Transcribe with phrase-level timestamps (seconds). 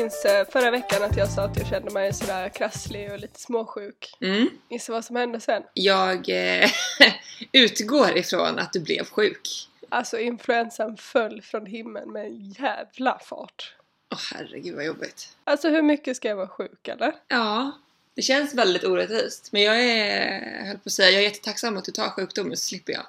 [0.00, 3.40] Minns eh, förra veckan att jag sa att jag kände mig sådär krasslig och lite
[3.40, 4.16] småsjuk.
[4.20, 4.48] Mm.
[4.70, 5.62] Gissa vad som hände sen?
[5.74, 6.70] Jag eh,
[7.52, 9.68] utgår ifrån att du blev sjuk.
[9.88, 13.74] Alltså influensan föll från himlen med en jävla fart.
[14.12, 15.36] Åh herregud vad jobbigt.
[15.44, 17.12] Alltså hur mycket ska jag vara sjuk eller?
[17.28, 17.72] Ja,
[18.14, 19.52] det känns väldigt orättvist.
[19.52, 22.66] Men jag är, höll på att säga, jag är jättetacksam att du tar sjukdomen så
[22.68, 23.06] slipper jag.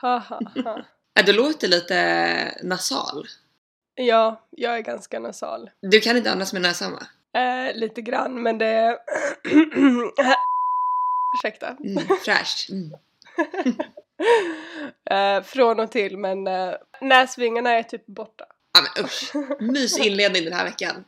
[0.00, 0.84] Ha, ha, ha.
[1.14, 3.28] Ja, du låter lite nasal.
[4.06, 5.70] Ja, jag är ganska nasal.
[5.82, 7.02] Du kan inte andas med näsan va?
[7.40, 8.98] Eh, lite grann men det...
[11.38, 11.68] Ursäkta.
[11.84, 12.70] Mm, fräscht.
[12.70, 12.92] Mm.
[15.10, 18.44] Eh, från och till men eh, näsvingarna är typ borta.
[18.74, 19.32] Ja men usch.
[19.60, 21.04] Mys inledning den här veckan.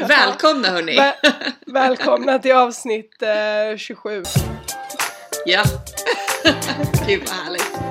[0.08, 0.96] Välkomna hörni!
[0.96, 1.14] Väl-
[1.66, 4.22] välkomna till avsnitt eh, 27.
[5.46, 5.62] Ja.
[7.06, 7.89] Gud vad härligt.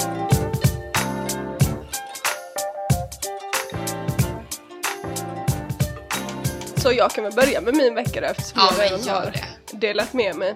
[6.84, 9.78] Så jag kan väl börja med min vecka då eftersom Ja jag redan har det.
[9.78, 10.56] delat med mig.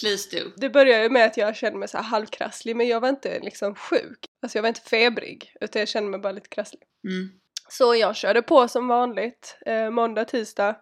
[0.00, 0.50] Please do.
[0.56, 3.40] Det började ju med att jag kände mig så här halvkrasslig men jag var inte
[3.40, 4.18] liksom sjuk.
[4.42, 6.82] Alltså jag var inte febrig utan jag kände mig bara lite krasslig.
[7.04, 7.28] Mm.
[7.68, 10.76] Så jag körde på som vanligt eh, måndag, tisdag.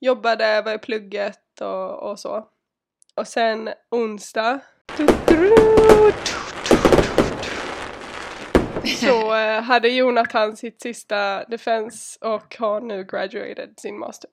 [0.00, 2.46] Jobbade, var i plugget och, och så.
[3.14, 4.60] Och sen onsdag
[9.00, 14.30] så eh, hade Jonathan sitt sista defense och har nu graduated sin master.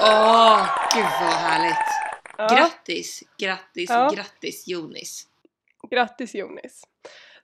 [0.00, 1.76] Åh, gud vad härligt.
[2.38, 4.10] Ja, Grattis, grattis, Ja.
[4.14, 5.26] grattis Jonis.
[5.90, 6.82] grattis Jonis!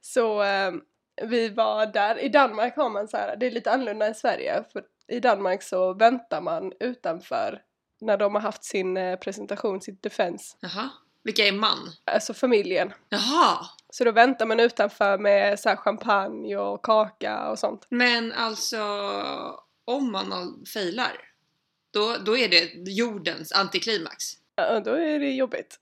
[0.01, 0.73] Så eh,
[1.23, 4.65] vi var där, i Danmark har man så här, det är lite annorlunda i Sverige
[4.73, 7.63] för i Danmark så väntar man utanför
[8.01, 10.89] när de har haft sin eh, presentation, sitt defense, Jaha.
[11.25, 11.79] Vilka är man?
[12.05, 12.93] alltså familjen.
[13.09, 13.67] Jaha.
[13.91, 17.87] Så då väntar man utanför med så champagne och kaka och sånt.
[17.89, 18.81] Men alltså
[19.85, 21.13] om man failar
[21.93, 24.25] då, då är det jordens antiklimax.
[24.55, 25.81] Ja, då är det jobbigt.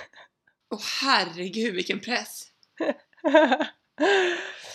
[0.70, 2.42] Åh herregud vilken press.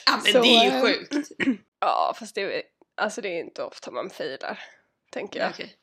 [0.06, 1.31] Ja men Så, det är ju eh, sjukt.
[1.79, 2.63] ja, fast det
[2.97, 4.59] alltså det är inte ofta man filar,
[5.12, 5.50] tänker jag.
[5.50, 5.75] Okej.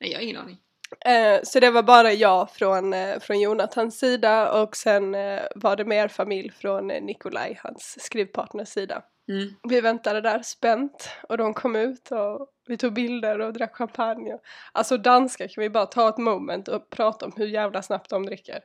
[0.00, 0.58] Nej jag har ingen aning.
[1.06, 5.76] Eh, så det var bara jag från, eh, från Jonathans sida och sen eh, var
[5.76, 9.02] det mer familj från eh, Nikolaj, hans skrivpartners sida.
[9.28, 9.54] Mm.
[9.68, 14.34] Vi väntade där spänt och de kom ut och vi tog bilder och drack champagne.
[14.34, 14.40] Och,
[14.72, 18.26] alltså danskar kan vi bara ta ett moment och prata om hur jävla snabbt de
[18.26, 18.60] dricker.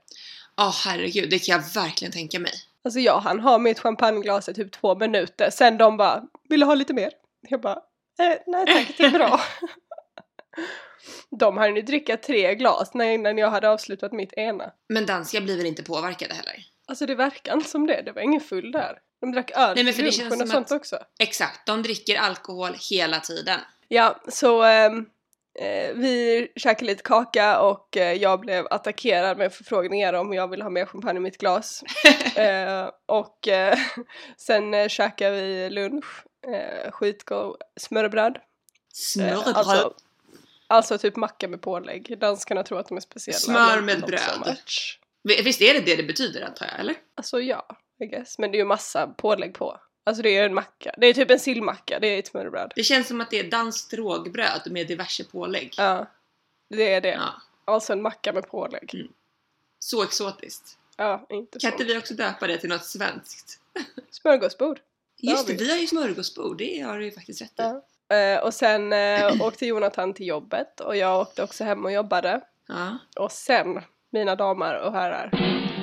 [0.58, 2.54] Åh herregud, det kan jag verkligen tänka mig.
[2.84, 6.66] Alltså jag han har mitt champagneglas i typ två minuter, sen de bara “Vill du
[6.66, 7.12] ha lite mer?”
[7.50, 7.80] Jag bara
[8.20, 9.42] eh, “Nej tack, det är bra”.
[11.30, 14.72] de hann ju dricka tre glas när- innan jag hade avslutat mitt ena.
[14.90, 16.56] Men danskar blir väl inte påverkade heller?
[16.88, 19.00] Alltså det verkar inte som det, det var ingen full där.
[19.22, 21.00] De drack öl Nej, men för det känns och som sånt att- också.
[21.20, 23.60] Exakt, de dricker alkohol hela tiden.
[23.88, 25.06] Ja, så ehm,
[25.60, 30.64] eh, vi käkade lite kaka och eh, jag blev attackerad med förfrågningar om jag ville
[30.64, 31.84] ha mer champagne i mitt glas.
[32.36, 33.78] eh, och eh,
[34.38, 38.36] sen eh, käkade vi lunch, eh, skitgod smörrebröd.
[38.38, 38.42] Eh,
[38.94, 39.56] Smörbröd.
[39.56, 39.94] alltså,
[40.72, 42.18] alltså typ macka med pålägg.
[42.20, 43.40] Danskarna tror att de är speciella.
[43.40, 44.58] Smör med bröd.
[45.44, 46.96] Visst är det det det betyder antar jag, eller?
[47.16, 48.40] Alltså ja, I guess.
[48.40, 49.80] Men det är ju massa pålägg på.
[50.04, 50.96] Alltså det är en macka.
[50.98, 52.74] Det är typ en sillmacka, det är ett smörrebröd.
[52.76, 55.74] Det känns som att det är danskt rågbröd med diverse pålägg.
[55.78, 56.06] Ja,
[56.70, 57.10] det är det.
[57.10, 57.34] Ja,
[57.66, 58.96] Alltså en macka med pålägg.
[58.96, 59.08] Mm.
[59.80, 60.78] så exotiskt.
[60.98, 61.76] Ja, inte Kan så.
[61.76, 63.60] inte vi också döpa det till något svenskt?
[64.12, 64.80] Smörgåsbord.
[65.18, 65.64] Just det, vi.
[65.64, 67.54] vi har ju smörgåsbord, det har du ju faktiskt rätt i.
[67.56, 67.86] Ja.
[68.12, 72.42] Eh, och sen eh, åkte Jonathan till jobbet och jag åkte också hem och jobbade.
[72.68, 72.98] Ja.
[73.16, 75.32] Och sen, mina damer och herrar,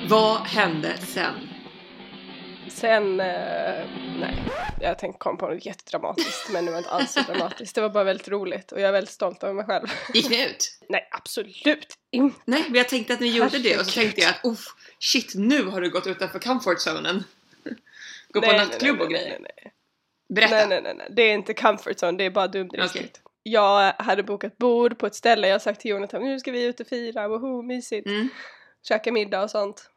[0.08, 1.34] Vad hände sen?
[2.70, 3.84] sen, eh,
[4.20, 4.42] nej,
[4.80, 7.74] jag tänkte komma på något jättedramatiskt men det var inte alls så dramatiskt.
[7.74, 9.86] Det var bara väldigt roligt och jag är väldigt stolt över mig själv.
[10.14, 10.78] Gick ni ut?
[10.88, 11.62] nej, absolut
[12.10, 12.36] inte.
[12.44, 14.14] Nej, men jag tänkte att ni gjorde det och så Herregud.
[14.14, 14.58] tänkte jag att oh,
[14.98, 17.24] shit, nu har du gått utanför comfort zonen.
[18.32, 19.38] Gå på Nej, nej, nattklubb nej, och nej, grejer.
[19.40, 19.72] nej, nej.
[20.28, 20.54] Berätta.
[20.54, 21.06] Nej, nej, nej, nej.
[21.10, 23.20] Det är inte comfort zone, det är bara dumdristigt.
[23.22, 23.32] Okej.
[23.42, 26.64] Jag hade bokat bord på ett ställe, jag har sagt till Jonathan nu ska vi
[26.64, 28.06] ut och fira, woho, mysigt.
[28.06, 28.28] Mm.
[28.88, 29.90] Käka middag och sånt.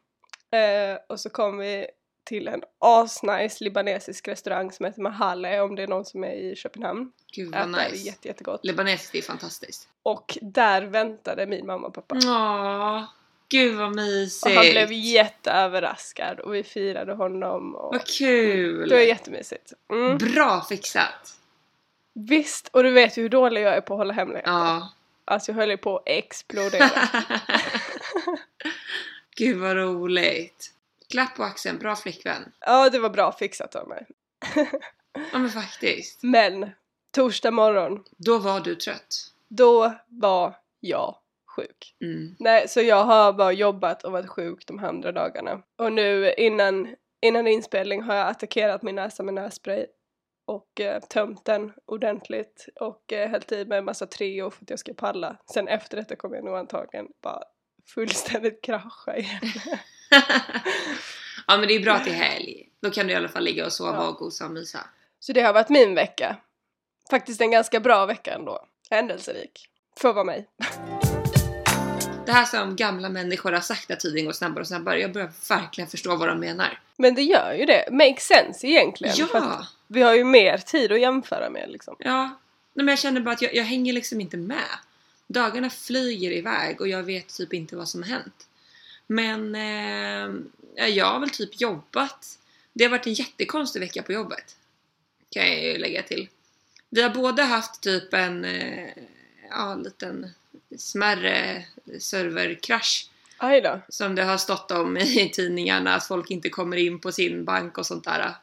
[0.52, 1.86] Eh, och så kom vi
[2.24, 6.56] till en asnice libanesisk restaurang som heter Mahale om det är någon som är i
[6.56, 7.12] Köpenhamn.
[7.32, 8.06] Gud vad Äta, nice.
[8.06, 8.60] jätte, jättegott.
[8.64, 9.88] Libanesiskt är fantastiskt.
[10.02, 12.16] Och där väntade min mamma och pappa.
[12.24, 13.04] Åh,
[13.52, 14.56] gud vad Och mysigt.
[14.56, 17.74] han blev jätteöverraskad och vi firade honom.
[17.74, 18.88] Och Vad kul.
[18.88, 19.72] det var jättemysigt.
[19.90, 20.18] Mm.
[20.18, 21.36] Bra fixat.
[22.14, 24.50] Visst, och du vet ju hur dålig jag är på att hålla hemligheter.
[24.50, 24.92] Ja.
[25.24, 26.90] Alltså jag höll ju på att explodera.
[29.36, 30.72] Gud vad roligt.
[31.10, 32.52] Klapp på axeln, bra flickvän.
[32.60, 34.06] ja, det var bra fixat av mig.
[35.32, 36.18] Ja men faktiskt.
[36.22, 36.70] Men
[37.10, 39.14] torsdag morgon, Då var du trött.
[39.48, 41.16] då var jag
[41.56, 41.94] sjuk.
[42.00, 42.36] Mm.
[42.38, 45.62] Nej, så jag har bara jobbat och varit sjuk de här andra dagarna.
[45.78, 49.86] Och nu innan, innan inspelning har jag attackerat min näsa med nässpray
[50.46, 54.70] och eh, tömt den ordentligt och eh, hällt i mig en massa Treo för att
[54.70, 55.36] jag ska palla.
[55.54, 57.42] Sen efter detta kommer jag nog antagligen bara
[57.94, 59.40] fullständigt krascha igen.
[61.46, 62.68] ja men det är bra att är helg.
[62.82, 64.08] Då kan du i alla fall ligga och sova Ja.
[64.08, 64.78] och gosa och mysa.
[65.18, 66.36] Så det har varit min vecka.
[67.10, 68.66] Faktiskt en ganska bra vecka ändå.
[68.90, 69.68] Händelserik.
[70.00, 70.48] Får vara mig.
[72.26, 75.00] Det här som gamla människor har sagt att tiden går snabbare och snabbare.
[75.00, 76.80] Jag börjar verkligen förstå vad de menar.
[76.96, 77.88] Men det gör ju det.
[77.90, 79.14] Makes sense egentligen.
[79.28, 79.66] För Ja!
[79.86, 81.96] vi har ju mer tid att jämföra med liksom.
[81.98, 82.22] Ja.
[82.74, 84.78] Nej, men jag känner bara att jag, jag hänger liksom inte med.
[85.26, 88.46] Dagarna flyger iväg och jag vet typ inte vad som har hänt.
[89.06, 90.34] Men eh,
[90.74, 92.38] ja, jag har väl typ jobbat.
[92.72, 94.56] Det har varit en jättekonstig vecka på jobbet.
[95.30, 96.28] Kan jag ju lägga till.
[96.90, 98.88] Vi har båda haft typ en eh,
[99.50, 100.30] ja, liten
[100.78, 101.64] smärre
[101.98, 103.08] serverkrasch
[103.88, 107.78] som det har stått om i tidningarna att folk inte kommer in på sin bank
[107.78, 108.34] och sånt där.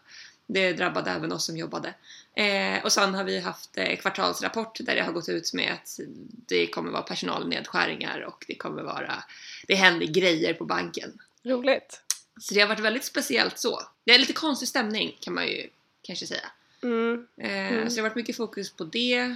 [0.48, 1.94] Det drabbade även oss som jobbade.
[2.34, 6.00] Eh, och sen har vi haft eh, kvartalsrapport där det har gått ut med att
[6.28, 9.24] det kommer vara personalnedskärningar och det kommer vara
[9.68, 11.22] det händer grejer på banken.
[11.44, 12.02] Roligt.
[12.42, 13.82] Så det har varit väldigt speciellt så.
[14.04, 15.70] Det är lite konstig stämning kan man ju
[16.02, 16.52] kanske säga.
[16.84, 17.28] Mm.
[17.38, 17.90] Eh, Mm.
[17.90, 19.36] Så det har varit mycket fokus på det.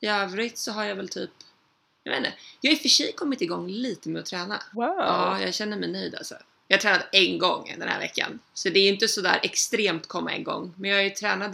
[0.00, 1.30] I övrigt så har jag väl typ
[2.04, 2.32] jag vet inte.
[2.60, 4.62] Jag har i och för sig kommit igång lite med att träna.
[4.72, 4.94] Wow.
[4.98, 6.34] Ja, jag känner mig nöjd alltså.
[6.68, 8.38] Jag har tränat en gång den här veckan.
[8.54, 10.74] Så det är inte sådär extremt komma igång.
[10.78, 11.02] Men jag har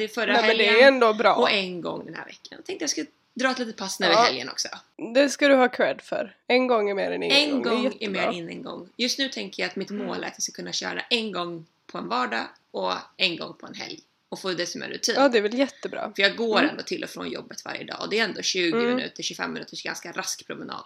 [0.00, 1.34] ju förra Nej, men det helgen är ändå bra.
[1.34, 2.48] och en gång den här veckan.
[2.50, 4.22] Jag tänkte jag skulle dra ett litet pass nu i Ja.
[4.22, 4.68] helgen också.
[5.14, 6.36] Det ska du ha cred för.
[6.46, 7.62] En gång är mer än ingen En gång.
[7.62, 8.88] gång det är är mer än en gång.
[8.96, 11.66] Just nu tänker jag att mitt mål är att jag ska kunna köra en gång
[11.86, 14.00] på en vardag och en gång på en helg.
[14.28, 15.14] Och få det som en rutin.
[15.18, 16.12] Ja, det är väl jättebra.
[16.16, 16.70] För jag går Mm.
[16.70, 18.86] ändå till och från jobbet varje dag och det är ändå 20 Mm.
[18.96, 20.84] minuter, 25 minuters ganska rask promenad.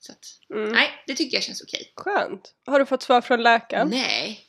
[0.00, 0.72] Så att, Mm.
[0.72, 1.92] nej, det tycker jag känns okej.
[1.96, 2.54] Skönt.
[2.66, 3.88] Har du fått svar från läkaren?
[3.88, 4.44] Nej,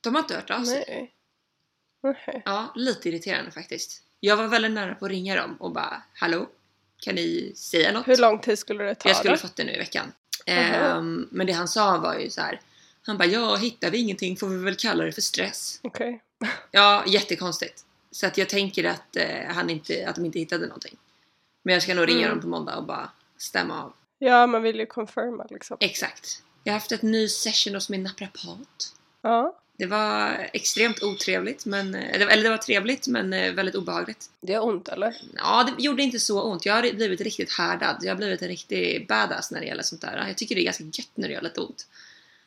[0.00, 0.84] de har inte hört av sig.
[0.88, 1.14] Nej.
[2.26, 2.42] Nej.
[2.44, 4.02] Ja, lite irriterande faktiskt.
[4.20, 6.48] Jag var väldigt nära på att ringa dem och bara Hallå?
[7.00, 8.08] Kan ni säga något?
[8.08, 9.38] Hur lång tid skulle det ta jag skulle då?
[9.38, 10.12] fått det nu i veckan.
[10.46, 10.56] Mhm.
[10.58, 12.60] Ehm, men det han sa var ju så här.
[13.06, 15.80] Han bara ja, hittar vi ingenting får vi väl kalla det för stress.
[15.82, 16.22] Okej.
[16.70, 17.84] Ja, jättekonstigt.
[18.10, 20.96] Så att jag tänker att, eh, han inte, att de inte hittade någonting.
[21.62, 22.30] Men jag ska nog ringa Mm.
[22.30, 23.92] dem på måndag och bara stämma av.
[24.18, 25.76] Ja, man vill ju confirma liksom.
[25.80, 26.42] Exakt.
[26.64, 28.92] Jag har haft ett ny session hos min naprapat.
[29.22, 34.30] Ja, Det var extremt otrevligt, men, eh, eller det var trevligt men eh, väldigt obehagligt.
[34.40, 35.16] det gör ont eller?
[35.36, 36.66] Ja, det gjorde inte så ont.
[36.66, 37.96] Jag har blivit riktigt härdad.
[38.02, 40.24] Jag har blivit en riktig badass när det gäller sånt där.
[40.28, 41.86] Jag tycker det är ganska gött när det gör lite ont.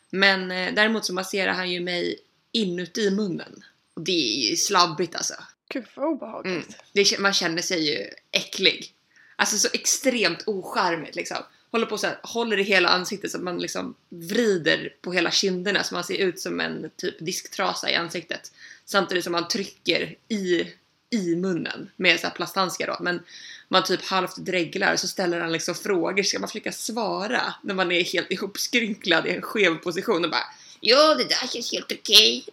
[0.09, 2.19] Men eh, däremot så masserar han ju mig
[2.51, 3.63] inuti munnen.
[3.93, 5.33] Och det är ju slabbigt alltså.
[5.69, 6.53] Gud vad obehagligt.
[6.53, 6.67] Mm.
[6.93, 8.93] Det, man känner sig ju äcklig.
[9.35, 11.37] Alltså så extremt ocharmigt liksom.
[11.71, 15.31] Håller på så här, håller i hela ansiktet så att man liksom vrider på hela
[15.31, 18.51] kinderna så man ser ut som en typ disktrasa i ansiktet.
[18.85, 20.73] Samtidigt som man trycker i,
[21.09, 22.97] i munnen med så här plasthandskar då.
[22.99, 23.23] Men
[23.67, 26.23] man typ halvt dreglar så ställer han liksom frågor.
[26.23, 30.45] Ska man försöka svara när man är helt ihopskrynklad i en skev position och bara
[30.79, 32.45] Ja, det där känns helt okej.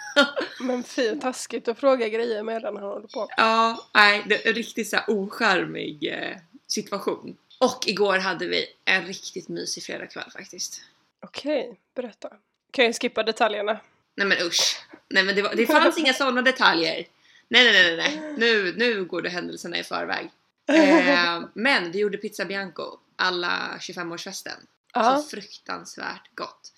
[0.60, 3.28] Men fy taskigt att fråga grejer medan han håller på.
[3.36, 7.36] Ja, nej, det är en riktigt så här ocharmig eh, situation.
[7.58, 10.82] Och igår hade vi en riktigt mysig fredagkväll faktiskt.
[11.24, 12.28] Okej, berätta.
[12.70, 13.80] Kan jag skippa detaljerna?
[14.16, 14.86] Nej men usch.
[15.08, 17.04] Nej men det, var, det fanns inga sådana detaljer.
[17.50, 18.34] Nej nej nej nej, nej.
[18.36, 20.30] Nu, nu går det händelserna i förväg.
[20.70, 24.56] Eh, men vi gjorde pizza bianco alla 25-årsfesten.
[24.94, 26.72] Ja, Så fruktansvärt gott.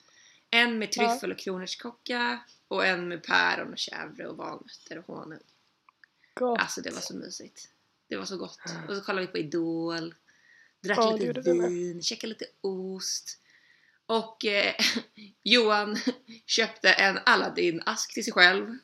[0.51, 2.39] En med tryffel och kronärtskocka
[2.69, 5.39] och en med päron och chèvre och valnötter och honung.
[6.35, 6.61] gott.
[6.61, 7.69] Alltså det var så mysigt.
[8.09, 8.59] Det var så gott.
[8.89, 10.15] Och så kollade vi på Idol.
[10.83, 13.39] Drack Ja, lite vin, käkade lite ost.
[14.07, 14.75] Och eh,
[15.43, 15.97] Johan
[16.47, 18.79] köpte en Aladdin-ask till sig själv.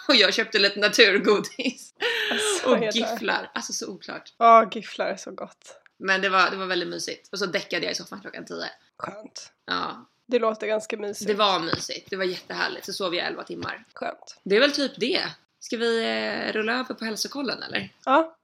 [0.08, 1.94] Och jag köpte lite naturgodis.
[2.32, 3.50] Alltså, Och gifflar.
[3.54, 4.34] Alltså så oklart.
[4.38, 5.76] Ja, gifflar är så gott.
[5.98, 7.28] Men det var, det var väldigt mysigt.
[7.32, 8.56] Och så däckade jag i soffan klockan 10.
[8.98, 9.52] Skönt.
[9.66, 11.26] Ja, Det låter ganska mysigt.
[11.26, 12.10] det var mysigt.
[12.10, 12.86] Det var jättehärligt.
[12.86, 13.84] Så sov jag 11 timmar.
[13.94, 14.40] Skönt.
[14.44, 15.22] Det är väl typ det.
[15.60, 17.88] Ska vi eh, rulla över på hälsokollen eller?
[18.04, 18.36] Ja,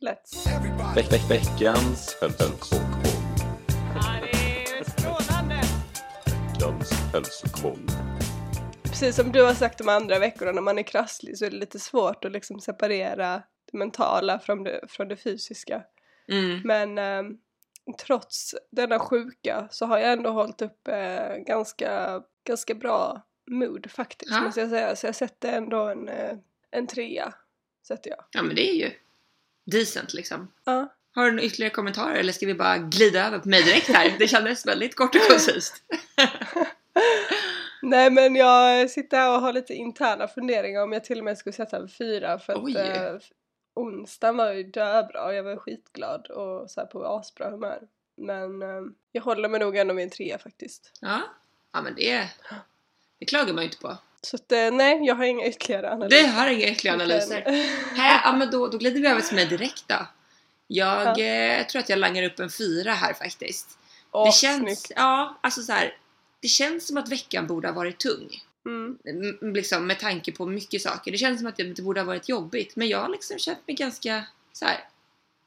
[0.00, 0.94] let's.
[0.94, 2.78] Veck, veck, veckans hälsokoll.
[6.26, 7.88] Veckans hälsokoll.
[8.94, 11.56] Precis som du har sagt de andra veckorna när man är krasslig så är det
[11.56, 15.82] lite svårt att liksom separera det mentala från det, från det fysiska.
[16.28, 16.60] Mm.
[16.64, 17.36] Men ehm,
[18.06, 24.30] trots denna sjuka så har jag ändå hållit upp eh, ganska, ganska bra mood faktiskt
[24.32, 24.40] Ja.
[24.40, 24.96] måste jag säga.
[24.96, 26.36] Så jag sätter ändå en, eh,
[26.70, 27.34] en trea.
[27.86, 28.24] Sätter jag.
[28.30, 28.90] Ja men det är ju
[29.64, 30.52] decent liksom.
[30.64, 30.88] Ja.
[31.14, 34.16] Har du några ytterligare kommentarer eller ska vi bara glida över på mig direkt här?
[34.18, 35.82] Det kändes väldigt kort och koncist.
[37.84, 41.38] Nej men jag sitter här och har lite interna funderingar om jag till och med
[41.38, 43.16] skulle sätta en fyra för att eh,
[43.74, 47.82] onsdagen var ju döbra och jag var skitglad och så här på asbra humör.
[48.16, 50.92] Men eh, jag håller mig nog ändå med en trea faktiskt.
[51.00, 51.20] Ja,
[51.72, 52.28] ja men det,
[53.18, 53.96] det klagar man ju inte på.
[54.22, 56.22] Så att eh, nej, jag har inga ytterligare analyser.
[56.22, 57.42] Det har inga ytterligare analyser.
[57.96, 60.06] Här, ja men då, då glider vi över till mig direkt då.
[60.66, 63.78] Jag eh, tror att jag langar upp en fyra här faktiskt.
[64.10, 64.92] Åh, det känns, snyggt.
[64.96, 65.96] ja alltså så här.
[66.44, 68.42] Det känns som att veckan borde ha varit tung.
[68.66, 68.98] Mm.
[69.54, 71.12] Liksom med tanke på mycket saker.
[71.12, 72.76] Det känns som att det, det borde ha varit jobbigt.
[72.76, 74.80] Men jag har liksom känt mig ganska så här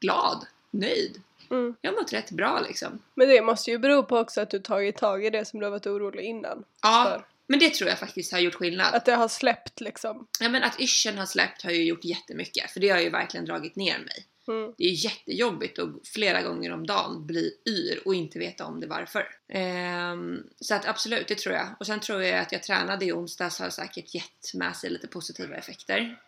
[0.00, 1.22] glad, nöjd.
[1.50, 1.74] Mm.
[1.80, 2.98] Jag har mått rätt bra liksom.
[3.14, 5.66] Men det måste ju bero på också att du tagit tag i det som du
[5.66, 6.64] har varit orolig innan.
[6.82, 7.26] Ja, För.
[7.46, 8.94] men det tror jag faktiskt har gjort skillnad.
[8.94, 10.26] Att det har släppt liksom.
[10.40, 12.70] Ja, men att yrseln har släppt har ju gjort jättemycket.
[12.70, 14.26] För det har ju verkligen dragit ner mig.
[14.48, 14.74] Mm.
[14.78, 18.86] Det är jättejobbigt att flera gånger om dagen bli yr och inte veta om det
[18.86, 19.28] varför.
[19.48, 21.66] Ehm, så att absolut, det tror jag.
[21.80, 25.06] Och sen tror jag att jag tränade i onsdags har säkert gett med sig lite
[25.06, 26.18] positiva effekter.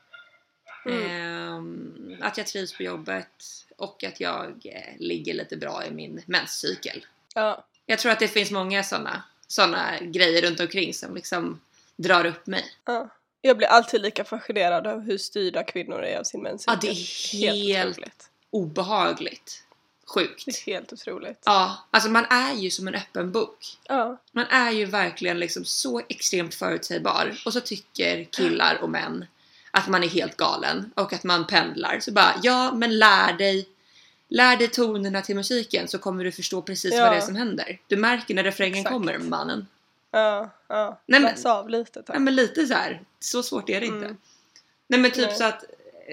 [0.87, 1.11] Mm.
[1.11, 3.45] Ehm, att jag trivs på jobbet
[3.77, 7.07] och att jag eh, ligger lite bra i min menscykel.
[7.35, 7.67] Ja.
[7.87, 11.61] Jag tror att det finns många sådana såna grejer runt omkring som liksom
[11.97, 12.65] drar upp mig.
[12.85, 13.09] ja.
[13.43, 16.75] Jag blir alltid lika fascinerad av hur styrda kvinnor är av sin menscykel.
[16.75, 18.31] Ja, det är helt otroligt.
[18.51, 19.63] obehagligt.
[20.15, 20.45] Sjukt.
[20.47, 21.43] Det är helt otroligt.
[21.45, 23.59] Ja, alltså man är ju som en öppen bok.
[23.89, 24.17] Ja.
[24.33, 29.25] Man är ju verkligen liksom så extremt förutsägbar och så tycker killar och män
[29.71, 32.01] att man är helt galen och att man pendlar.
[32.01, 33.69] Så bara, ja men lär dig
[34.33, 37.03] Lär dig tonerna till musiken så kommer du förstå precis Ja.
[37.03, 37.79] vad det är som händer.
[37.87, 38.93] Du märker när refrängen Exakt.
[38.93, 39.67] kommer mannen.
[40.11, 41.00] Ja, ja.
[41.07, 42.17] Nej, men- av lite tack.
[42.17, 43.03] Ja men lite så här.
[43.21, 44.07] så svårt är det inte.
[44.07, 44.17] Mm.
[44.87, 45.37] Nej men typ Nej.
[45.37, 45.65] så att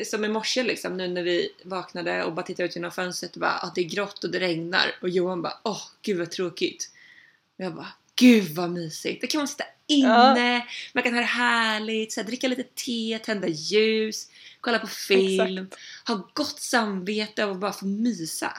[0.05, 3.39] som i morse liksom nu när vi vaknade och bara tittade ut genom fönstret och
[3.41, 6.91] bara att det är grått och det regnar och Johan bara åh gud vad tråkigt.
[7.57, 9.21] Och jag bara gud vad mysigt.
[9.21, 13.19] Då kan man sitta inne, man kan ha det härligt, så här, dricka lite te,
[13.23, 14.29] tända ljus,
[14.61, 15.69] kolla på film,
[16.07, 18.57] ha gott samvete och bara få mysa.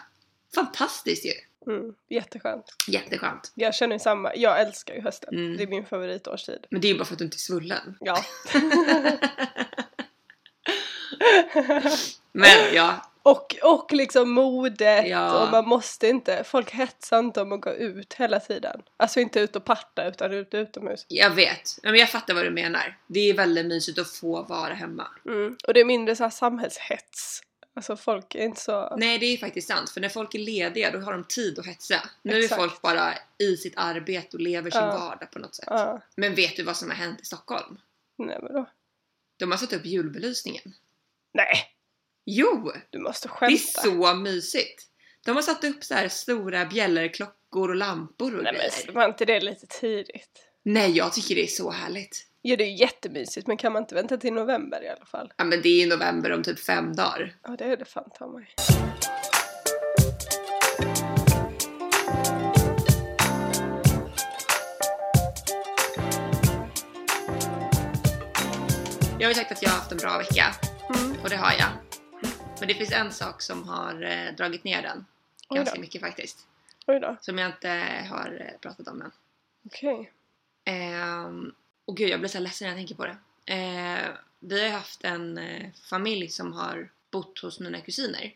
[0.54, 1.32] Fantastiskt ju!
[1.68, 1.94] Mm.
[2.08, 2.64] Jätteskönt.
[2.88, 3.52] Jätteskönt.
[3.54, 4.34] Jag känner ju samma.
[4.34, 5.34] Jag älskar ju hösten.
[5.34, 5.56] Mm.
[5.56, 6.66] Det är min favoritårstid.
[6.70, 7.96] Men det är ju bara för att du inte är svullen.
[8.00, 8.22] Ja.
[12.32, 15.42] Men ja, och, och liksom modet Ja.
[15.42, 18.82] och man måste inte, folk hetsar inte om att gå ut hela tiden.
[18.96, 21.06] Alltså inte ut och parta utan ut utomhus.
[21.08, 22.98] Jag vet, men jag fattar vad du menar.
[23.06, 25.06] Det är väldigt mysigt att få vara hemma.
[25.26, 25.56] Mm.
[25.66, 27.42] Och det är mindre så här samhällshets.
[27.78, 28.96] Alltså folk är inte så...
[28.96, 29.90] Nej, det är faktiskt sant.
[29.90, 32.10] För när folk är lediga då har de tid att hetsa.
[32.22, 32.52] Nu Exakt.
[32.52, 34.98] är folk bara i sitt arbete och lever sin Ja.
[34.98, 35.64] vardag på något sätt.
[35.70, 36.00] Ja.
[36.16, 37.78] Men vet du vad som har hänt i Stockholm?
[38.18, 38.70] Nej men då.
[39.38, 40.74] De har satt upp julbelysningen.
[41.34, 41.64] Nej!
[42.24, 42.72] Jo!
[42.90, 43.82] Du måste Det är skämta.
[43.82, 44.84] så mysigt!
[45.24, 48.72] De har satt upp så här stora bjällerklockor och lampor och Nej grejer.
[48.86, 50.44] men var inte det lite tidigt?
[50.62, 52.26] Nej, jag tycker det är så härligt.
[52.42, 55.32] Ja det är ju jättemysigt men kan man inte vänta till november i alla fall?
[55.36, 57.34] Ja, men det är i november om typ fem dagar.
[57.42, 58.54] Ja det är det fan ta mig.
[69.18, 70.44] Jag har ju sagt att jag har haft en bra vecka.
[70.94, 71.20] Mm.
[71.22, 71.68] Och det har jag.
[72.58, 75.06] Men det finns en sak som har eh, dragit ner den.
[75.50, 76.46] Ganska mycket faktiskt.
[76.86, 77.16] Oj då.
[77.20, 77.68] Som jag inte
[78.10, 79.10] har eh, pratat om än.
[79.66, 80.12] Okej.
[80.64, 81.52] Ehm,
[81.88, 83.16] och gud, jag blir så ledsen när jag tänker på det.
[83.46, 88.34] Ehm, vi har haft en eh, familj som har bott hos mina kusiner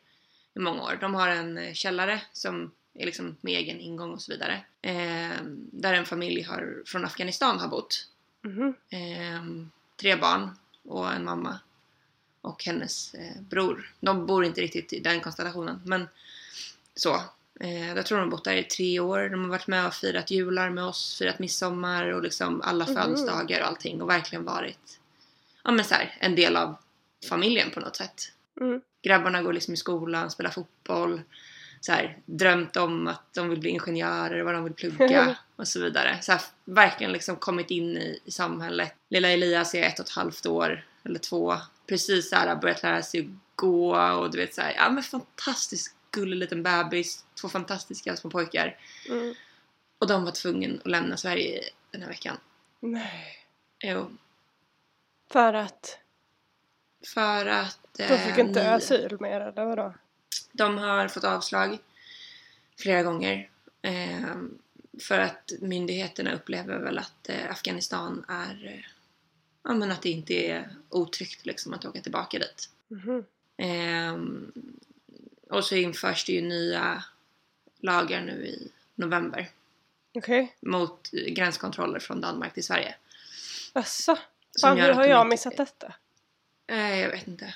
[0.55, 0.99] i många år.
[1.01, 4.65] De har en eh, källare som är liksom med egen ingång och så vidare.
[4.83, 8.09] Ehm, där en familj har, från Afghanistan har bott.
[8.43, 8.75] Mhm.
[8.91, 10.51] Ehm, tre barn
[10.83, 11.59] och en mamma
[12.41, 13.93] och hennes eh, bror.
[14.01, 16.09] De bor inte riktigt i den konstellationen men
[16.95, 17.21] så.
[17.63, 19.29] Eh, jag tror de har bott där i tre år.
[19.29, 22.95] De har varit med och firat jular med oss, firat midsommar och liksom alla Mhm.
[22.95, 24.99] födelsedagar och allting och verkligen varit
[25.65, 26.77] ja, men så här, en del av
[27.29, 28.33] familjen på något sätt.
[28.61, 28.81] Mm.
[29.03, 31.21] Grabbarna går liksom i skolan, spelar fotboll,
[31.81, 35.81] så här, drömt om att de vill bli ingenjörer, vad de vill plugga och så
[35.81, 36.19] vidare.
[36.23, 38.95] Så här, verkligen liksom kommit in i, i samhället.
[39.11, 41.57] Lilla Elias är ett och ett halvt år, eller två.
[41.87, 45.95] Precis så här, börjat lära sig gå och du vet så här, ja men fantastiskt
[46.13, 47.25] gullig liten bebis.
[47.41, 48.79] Två fantastiska små pojkar.
[49.09, 49.35] Mm.
[49.99, 52.37] Och de var tvungna att lämna Sverige den här veckan.
[52.81, 53.39] Nej.
[53.85, 54.17] Jo,
[55.33, 55.99] För att
[57.15, 57.79] för att...
[57.97, 59.95] de eh, fick inte ni- asyl mer eller vadå?
[60.53, 61.79] De har fått avslag
[62.79, 63.51] flera gånger.
[63.83, 64.59] ehm,
[65.03, 68.67] för att myndigheterna upplever väl att eh, Afghanistan är...
[68.67, 68.85] eh,
[69.65, 72.71] Ja men att det inte är otryggt liksom att åka tillbaka dit.
[72.89, 73.25] Mhm.
[73.57, 74.53] Ehm,
[75.53, 77.05] och så införs det ju nya
[77.81, 79.49] lagar nu i november
[80.15, 80.57] Okej.
[80.61, 82.95] mot gränskontroller från Danmark till Sverige.
[83.75, 84.19] Jaså?
[84.61, 85.93] Fan, hur har jag inte- missat detta?
[86.67, 87.55] Eh, jag vet inte.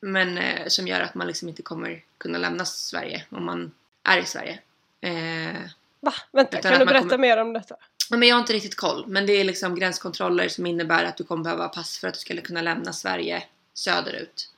[0.00, 3.72] Men eh, som gör att man liksom inte kommer kunna lämna Sverige om man
[4.02, 4.58] är i Sverige.
[5.00, 5.62] Eh,
[6.00, 6.14] Va?
[6.32, 7.76] Vänta, kan du berätta kommer- mer om detta?
[8.10, 9.06] Ja, Men jag har inte riktigt koll.
[9.06, 12.20] Men det är liksom gränskontroller som innebär att du kommer behöva pass för att du
[12.20, 13.42] ska kunna lämna Sverige
[13.74, 14.50] söderut.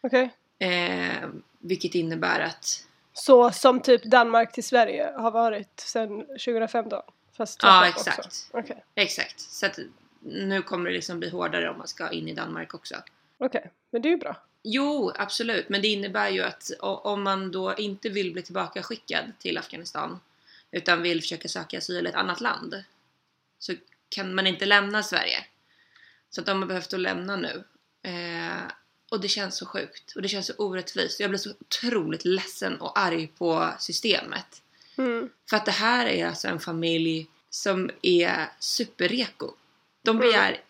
[0.00, 0.30] Okej.
[0.58, 1.28] Eh,
[1.58, 2.84] vilket innebär att...
[3.12, 7.02] Så som typ Danmark till Sverige har varit sedan 2015?
[7.32, 8.48] Fast Ja, exakt.
[8.50, 8.84] Okej.
[8.94, 9.40] Exakt.
[9.40, 9.78] Så att
[10.20, 12.94] nu kommer det liksom bli hårdare om man ska in i Danmark också.
[13.38, 14.36] Okej, men det är ju bra.
[14.62, 15.68] Jo, absolut.
[15.68, 20.20] Men det innebär ju att om man då inte vill bli tillbaka skickad till Afghanistan
[20.70, 22.84] utan vill försöka söka asyl i ett annat land
[23.58, 23.74] så
[24.08, 25.44] kan man inte lämna Sverige.
[26.30, 27.64] Så att de har behövt att lämna nu.
[28.02, 28.62] Eh,
[29.08, 31.20] och det känns så sjukt och det känns så orättvist.
[31.20, 34.62] Jag blir så otroligt ledsen och arg på systemet.
[34.96, 35.30] Mm.
[35.50, 39.52] För att det här är alltså en familj som är superreko.
[40.02, 40.60] De begär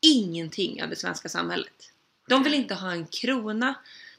[0.00, 1.92] ingenting av det svenska samhället.
[2.28, 3.74] De vill inte ha en krona,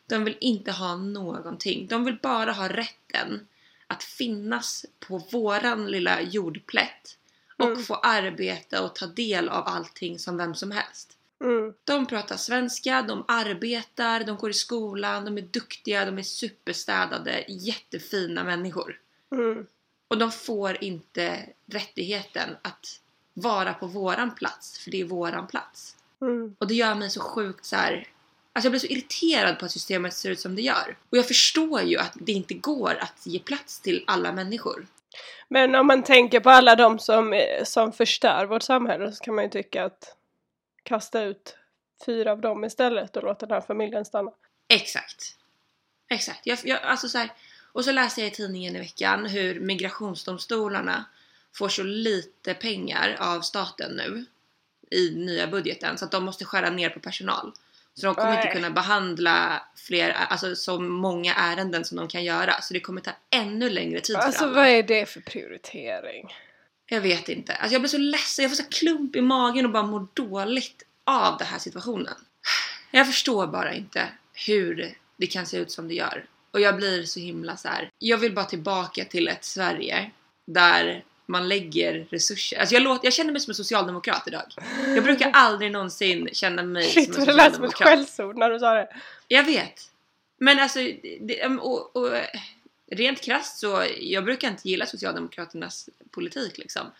[0.07, 1.87] de vill inte ha någonting.
[1.87, 3.47] De vill bara ha rätten
[3.87, 7.17] att finnas på våran lilla jordplätt
[7.57, 7.83] och Mm.
[7.83, 11.16] få arbeta och ta del av allting som vem som helst.
[11.43, 11.73] Mm.
[11.83, 17.45] De pratar svenska, de arbetar, de går i skolan, de är duktiga, de är superstädade,
[17.47, 18.99] jättefina människor.
[19.31, 19.65] Mm.
[20.07, 22.99] Och de får inte rättigheten att
[23.33, 25.95] vara på våran plats, för det är våran plats.
[26.21, 26.55] Mm.
[26.59, 28.07] Och det gör mig så sjukt så här.
[28.53, 30.97] Alltså jag blir så irriterad på att systemet ser ut som det gör.
[31.09, 34.87] Och jag förstår ju att det inte går att ge plats till alla människor.
[35.49, 39.35] Men om man tänker på alla de som, eh, som förstör vårt samhälle så kan
[39.35, 40.16] man ju tycka att
[40.87, 41.57] kasta ut
[42.05, 44.31] fyra av dem istället och låta den här familjen stanna.
[44.67, 45.35] Exakt.
[46.09, 46.39] Exakt.
[46.43, 47.31] Jag, jag, alltså så här,
[47.71, 51.05] och så läste jag i tidningen i veckan hur migrationsdomstolarna
[51.55, 54.25] får så lite pengar av staten nu
[54.91, 57.53] i nya budgeten så att de måste skära ner på personal.
[57.93, 58.53] Så de kommer inte Nej.
[58.53, 62.61] kunna behandla fler, alltså så många ärenden som de kan göra.
[62.61, 64.53] Så det kommer ta ännu längre tid för Alltså alla.
[64.53, 66.33] vad är det för prioritering?
[66.89, 67.53] Jag vet inte.
[67.53, 70.83] Alltså jag blir så ledsen, jag får så klump i magen och bara mår dåligt
[71.03, 72.13] av den här situationen.
[72.91, 76.25] Jag förstår bara inte hur det kan se ut som det gör.
[76.51, 77.89] Och jag blir så himla så här.
[77.99, 80.11] Jag vill bara tillbaka till ett Sverige
[80.45, 82.59] där man lägger resurser.
[82.59, 84.43] Alltså jag, låter, jag känner mig som en socialdemokrat idag.
[84.95, 87.89] Jag brukar aldrig någonsin känna mig Shit som en vad det lät som ett socialdemokrat.
[87.89, 88.87] skällsord när du sa det.
[89.27, 89.91] Jag vet.
[90.37, 90.79] Men alltså,
[91.21, 92.09] det, och, och,
[92.91, 96.91] rent krasst så, jag brukar inte gilla Socialdemokraternas politik liksom.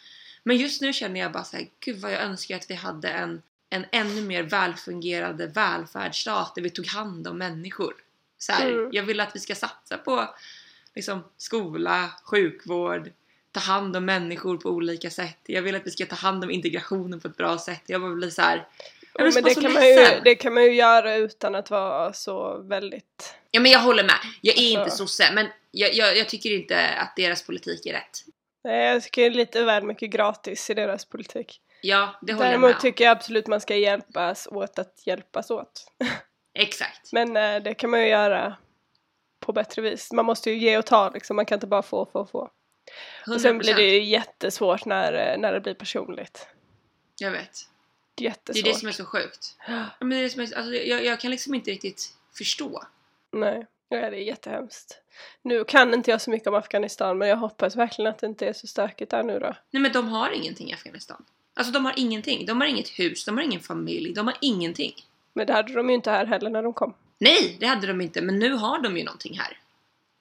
[0.44, 3.10] Men just nu känner jag bara så här, gud vad jag önskar att vi hade
[3.10, 7.94] en, en ännu mer välfungerande välfärdsstat där vi tog hand om människor.
[8.38, 8.90] Så här, Mm.
[8.94, 10.36] Jag vill att vi ska satsa på
[10.96, 13.12] liksom, skola, sjukvård,
[13.52, 15.40] ta hand om människor på olika sätt.
[15.46, 17.82] Jag vill att vi ska ta hand om integrationen på ett bra sätt.
[17.86, 18.68] Jag bara blir så här,
[19.18, 22.14] Men bara det så kan, man ju, det kan man ju göra utan att vara
[22.14, 23.36] så väldigt...
[23.52, 24.16] Ja men jag håller med.
[24.42, 27.94] Jag är inte Alltså- sosse men jag, jag, jag tycker inte att deras politik är
[27.94, 28.20] rätt.
[28.64, 31.62] Nej, jag tycker det är lite väl mycket gratis i deras politik.
[31.82, 32.82] Ja, det håller jag med Däremot om.
[32.82, 35.92] tycker jag absolut man ska hjälpas åt att hjälpas åt.
[36.60, 37.14] Exakt.
[37.14, 38.56] Men eh, det kan man ju göra
[39.40, 40.12] på bättre vis.
[40.12, 42.50] Man måste ju ge och ta liksom, man kan inte bara få, få, få.
[43.26, 43.36] 100%.
[43.36, 46.48] Och sen blir det ju jättesvårt när, eh, när det blir personligt.
[47.20, 47.60] Jag vet.
[48.18, 48.66] Det Jättesvårt.
[48.66, 49.56] är det som är så sjukt.
[50.00, 52.84] Men det är det som är, alltså, jag, jag kan liksom inte riktigt förstå.
[53.32, 55.02] Nej, ja, det är jättehemskt.
[55.42, 58.48] Nu kan inte jag så mycket om Afghanistan men jag hoppas verkligen att det inte
[58.48, 59.56] är så stökigt där nu då.
[59.72, 61.26] Nej men de har ingenting i Afghanistan.
[61.54, 62.46] Alltså de har ingenting.
[62.46, 64.94] De har inget hus, de har ingen familj, de har ingenting.
[65.34, 66.94] Men det hade de ju inte här heller när de kom.
[67.18, 68.22] Nej, det hade de inte.
[68.22, 69.58] Men nu har de ju någonting här.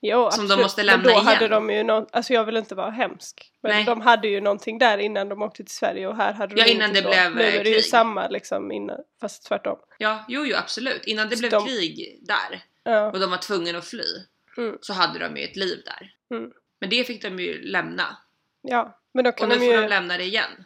[0.08, 0.62] Jo, Som de absolut.
[0.64, 1.24] måste men lämna då igen.
[1.26, 3.52] hade de ju någon, alltså jag vill inte vara hemsk.
[3.62, 3.84] Men Nej.
[3.84, 6.66] de hade ju någonting där innan de åkte till Sverige och här hade de Ja,
[6.66, 7.08] innan det då.
[7.08, 9.78] blev, Nu eh, är det ju samma liksom innan, fast tvärtom.
[9.98, 11.04] Ja, jo, jo absolut.
[11.04, 13.10] Innan det Så blev de- krig där Ja.
[13.10, 14.04] och de var tvungna att fly
[14.58, 14.78] Mm.
[14.80, 16.10] så hade de ju ett liv där.
[16.36, 16.50] Mm.
[16.80, 18.16] Men det fick de ju lämna.
[18.62, 19.80] ja, men då Och kan nu de får ju...
[19.80, 20.64] de lämna det igen.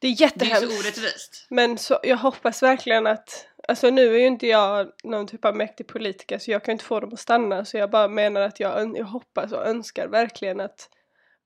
[0.00, 0.72] Det är Det är jättehemskt.
[0.72, 1.46] så orättvist.
[1.48, 5.56] Men så, jag hoppas verkligen att, alltså nu är ju inte jag någon typ av
[5.56, 8.60] mäktig politiker så jag kan inte få dem att stanna så jag bara menar att
[8.60, 10.88] jag, jag hoppas och önskar verkligen att,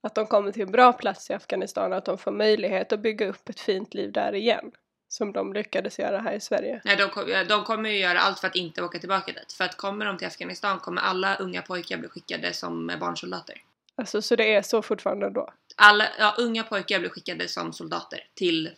[0.02, 3.00] att de kommer till en bra plats i Afghanistan och att de får möjlighet att
[3.00, 4.70] bygga upp ett fint liv där igen.
[5.08, 6.80] Som de lyckades göra här i Sverige.
[6.84, 9.52] Nej, de, kom, de kommer ju göra allt för att inte åka tillbaka dit.
[9.52, 13.54] För att kommer de till Afghanistan kommer alla unga pojkar bli skickade som barnsoldater.
[13.96, 15.54] Alltså så det är så fortfarande då.
[15.76, 18.70] Alla, ja, unga pojkar blir skickade som soldater till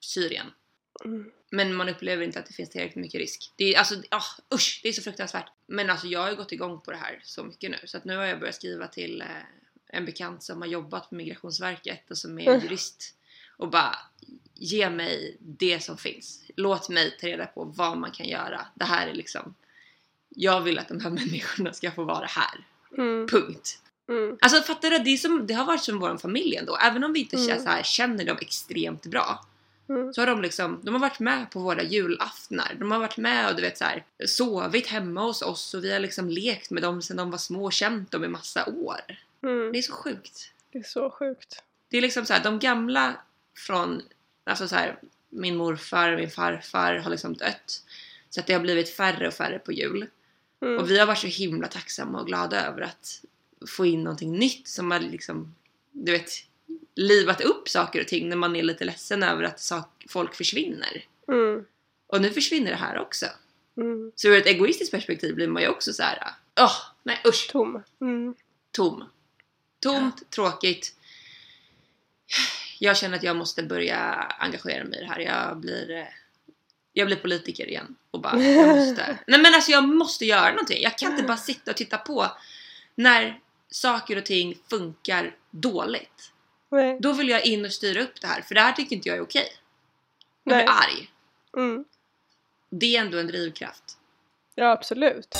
[0.00, 0.46] Syrien.
[1.04, 1.30] Mm.
[1.50, 3.52] Men man upplever inte att det finns tillräckligt mycket risk.
[3.56, 5.52] Det är, alltså, ah, usch, det är så fruktansvärt.
[5.66, 7.76] Men alltså jag har ju gått igång på det här så mycket nu.
[7.84, 9.26] Så att nu har jag börjat skriva till eh,
[9.86, 12.60] en bekant som har jobbat på Migrationsverket och som är Mm.
[12.60, 13.14] jurist.
[13.56, 13.96] Och bara
[14.54, 16.42] ge mig det som finns.
[16.56, 18.66] Låt mig ta reda på vad man kan göra.
[18.74, 19.54] Det här är liksom...
[20.28, 22.66] Jag vill att de här människorna ska få vara här.
[22.98, 23.78] Mm, Punkt.
[24.08, 24.98] Mm, Alltså fattar du?
[24.98, 26.76] Det, är som, det har varit som vår familj ändå.
[26.76, 27.48] Även om vi inte Mm.
[27.48, 29.44] känner, så här, känner dem extremt bra.
[29.88, 32.76] mm, Så har de liksom, de har varit med på våra julaftnar.
[32.78, 35.92] De har varit med och du vet så här, sovit hemma hos oss och vi
[35.92, 39.00] har liksom lekt med dem sedan de var små och känt dem i massa år.
[39.42, 39.72] mm.
[39.72, 40.52] Det är så sjukt.
[40.72, 41.62] Det är så sjukt.
[41.90, 43.14] Det är liksom så här, de gamla
[43.56, 44.02] från,
[44.44, 47.82] alltså så här, min morfar, min farfar har liksom dött.
[48.30, 50.06] Så att det har blivit färre och färre på jul.
[50.62, 50.78] Mm.
[50.78, 53.22] Och vi har varit så himla tacksamma och glada över att
[53.66, 55.54] få in någonting nytt som har liksom,
[55.92, 56.30] du vet,
[56.94, 61.04] livat upp saker och ting när man är lite ledsen över att sak- folk försvinner.
[61.28, 61.64] Mm,
[62.06, 63.26] Och nu försvinner det här också.
[63.76, 64.12] mm.
[64.16, 66.18] Så ur ett egoistiskt perspektiv blir man ju också så här.
[66.60, 67.82] åh, nej usch, Tom.
[68.00, 68.34] Mm,
[68.72, 69.04] tom.
[69.80, 70.94] Tomt, tråkigt.
[72.78, 73.98] Jag känner att jag måste börja
[74.38, 75.18] engagera mig i det här.
[75.20, 76.06] Jag blir, eh,
[76.92, 79.18] jag blir politiker igen och bara, jag måste.
[79.26, 80.82] Nej men alltså jag måste göra någonting.
[80.82, 82.30] Jag kan inte bara sitta och titta på
[82.94, 86.32] när saker och ting funkar dåligt.
[86.70, 86.98] nej.
[87.00, 89.18] Då vill jag in och styra upp det här, för det här tycker inte jag
[89.18, 89.48] är okej.
[90.44, 90.64] Jag nej.
[90.64, 91.10] blir arg.
[91.56, 91.84] Mm.
[92.70, 93.98] Det är ändå en drivkraft.
[94.54, 95.34] Ja, absolut.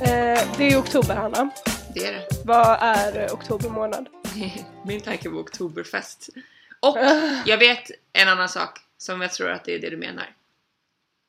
[0.00, 1.50] Eh, det är oktober, Hanna.
[1.94, 2.26] Det är det.
[2.44, 4.08] Vad är oktober månad?
[4.86, 6.28] Min tanke var oktoberfest.
[6.82, 6.98] Och
[7.46, 10.36] jag vet en annan sak som jag tror att det är det du menar.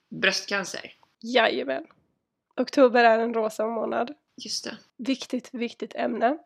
[0.09, 0.93] Bröstcancer.
[1.21, 1.85] Jajamän.
[2.57, 4.13] Oktober är en rosa månad.
[4.37, 4.77] Just det.
[4.97, 6.37] Viktigt, viktigt ämne.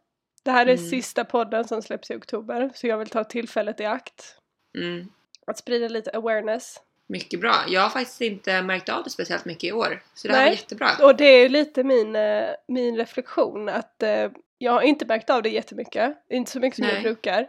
[0.43, 0.89] Det här är Mm.
[0.89, 4.35] sista podden som släpps i oktober, så jag vill ta tillfället i akt
[4.77, 5.11] Mm.
[5.47, 6.81] att sprida lite awareness.
[7.07, 7.55] Mycket bra.
[7.67, 10.03] Jag har faktiskt inte märkt av det speciellt mycket i år.
[10.13, 10.49] Så det här Nej.
[10.49, 10.89] var jättebra.
[11.01, 15.43] Och det är lite min, eh, min reflektion att eh, jag har inte märkt av
[15.43, 17.03] det jättemycket, inte så mycket som jag Nej.
[17.03, 17.47] brukar.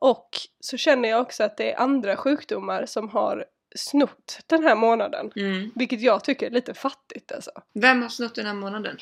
[0.00, 0.28] Och
[0.60, 5.32] så känner jag också att det är andra sjukdomar som har snott den här månaden.
[5.36, 5.70] Mm.
[5.74, 7.50] Vilket jag tycker är lite fattigt alltså.
[7.72, 8.96] Vem har snott den här månaden?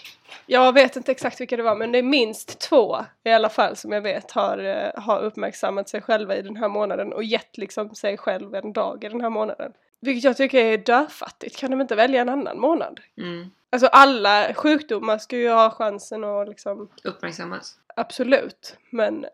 [0.46, 3.76] Jag vet inte exakt vilka det var men det är minst två i alla fall
[3.76, 7.58] som jag vet har, eh, har uppmärksammat sig själva i den här månaden och gett
[7.58, 9.72] liksom sig själv en dag i den här månaden.
[10.00, 11.56] Vilket jag tycker är döfattigt.
[11.56, 13.00] Kan de inte välja en annan månad?
[13.16, 13.50] Mm.
[13.70, 17.78] Alltså alla sjukdomar ska ju ha chansen att liksom Uppmärksammas.
[17.96, 19.26] Absolut, men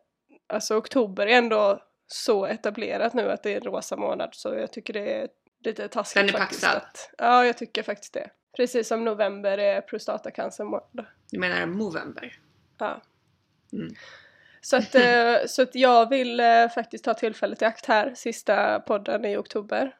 [0.54, 4.72] alltså oktober är ändå så etablerat nu att det är en rosa månad så jag
[4.72, 5.28] tycker det är
[5.64, 6.62] lite taskigt Den är faktiskt.
[6.64, 6.82] paxad.
[7.18, 8.30] Ja, jag tycker faktiskt det.
[8.56, 11.06] Precis som november är prostatacancermånad.
[11.30, 12.38] Du menar Movember?
[12.78, 13.02] Ja.
[13.72, 13.94] Mm.
[14.60, 18.80] Så, att, eh, så att jag vill eh, faktiskt ta tillfället i akt här, sista
[18.80, 19.96] podden i oktober.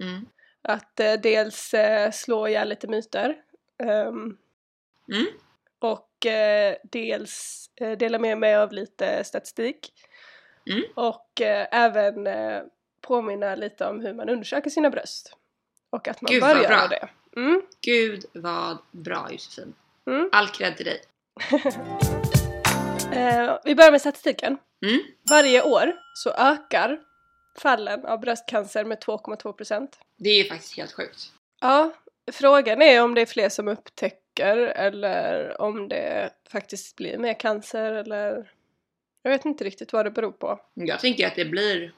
[0.00, 0.26] Mm.
[0.62, 1.74] Att eh, dels
[2.12, 3.34] slå ihjäl lite myter.
[3.82, 4.36] ehm,
[5.12, 5.26] Mm.
[6.26, 9.92] Eh, dels eh, dela med mig av lite statistik.
[10.70, 10.84] Mm.
[10.94, 12.28] Och eh, även
[13.00, 15.36] påminna lite om hur man undersöker sina bröst.
[15.90, 17.08] Och att man Gud, bör göra det.
[17.36, 19.74] Mm, Gud vad bra Josefin.
[20.06, 20.28] mm.
[20.32, 21.02] All cred till dig.
[23.12, 24.58] Eh, vi börjar med statistiken.
[24.86, 25.00] Mm.
[25.30, 27.00] Varje år så ökar
[27.58, 29.88] fallen av bröstcancer med 2,2%.
[30.16, 31.32] Det är ju faktiskt helt sjukt.
[31.60, 31.92] Ja,
[32.32, 37.92] frågan är om det är fler som upptäcker eller om det faktiskt blir mer cancer
[37.92, 38.50] eller
[39.22, 40.60] jag vet inte riktigt vad det beror på.
[40.74, 41.92] Jag tänker att det blir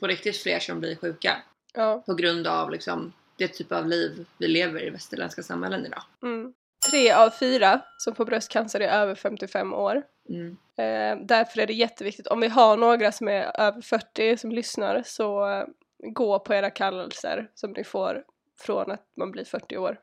[0.00, 1.36] på riktigt fler som blir sjuka.
[1.74, 2.02] Ja.
[2.06, 6.02] På grund av liksom det typ av liv vi lever i västerländska samhällen idag.
[6.22, 6.54] Mm.
[6.90, 10.02] Tre av fyra som får bröstcancer är över 55 år.
[10.28, 10.56] Mm.
[10.76, 15.02] Eh, därför är det jätteviktigt, om vi har några som är över 40 som lyssnar
[15.06, 15.64] så
[15.98, 18.24] gå på era kallelser som ni får
[18.60, 20.00] från att man blir 40 år.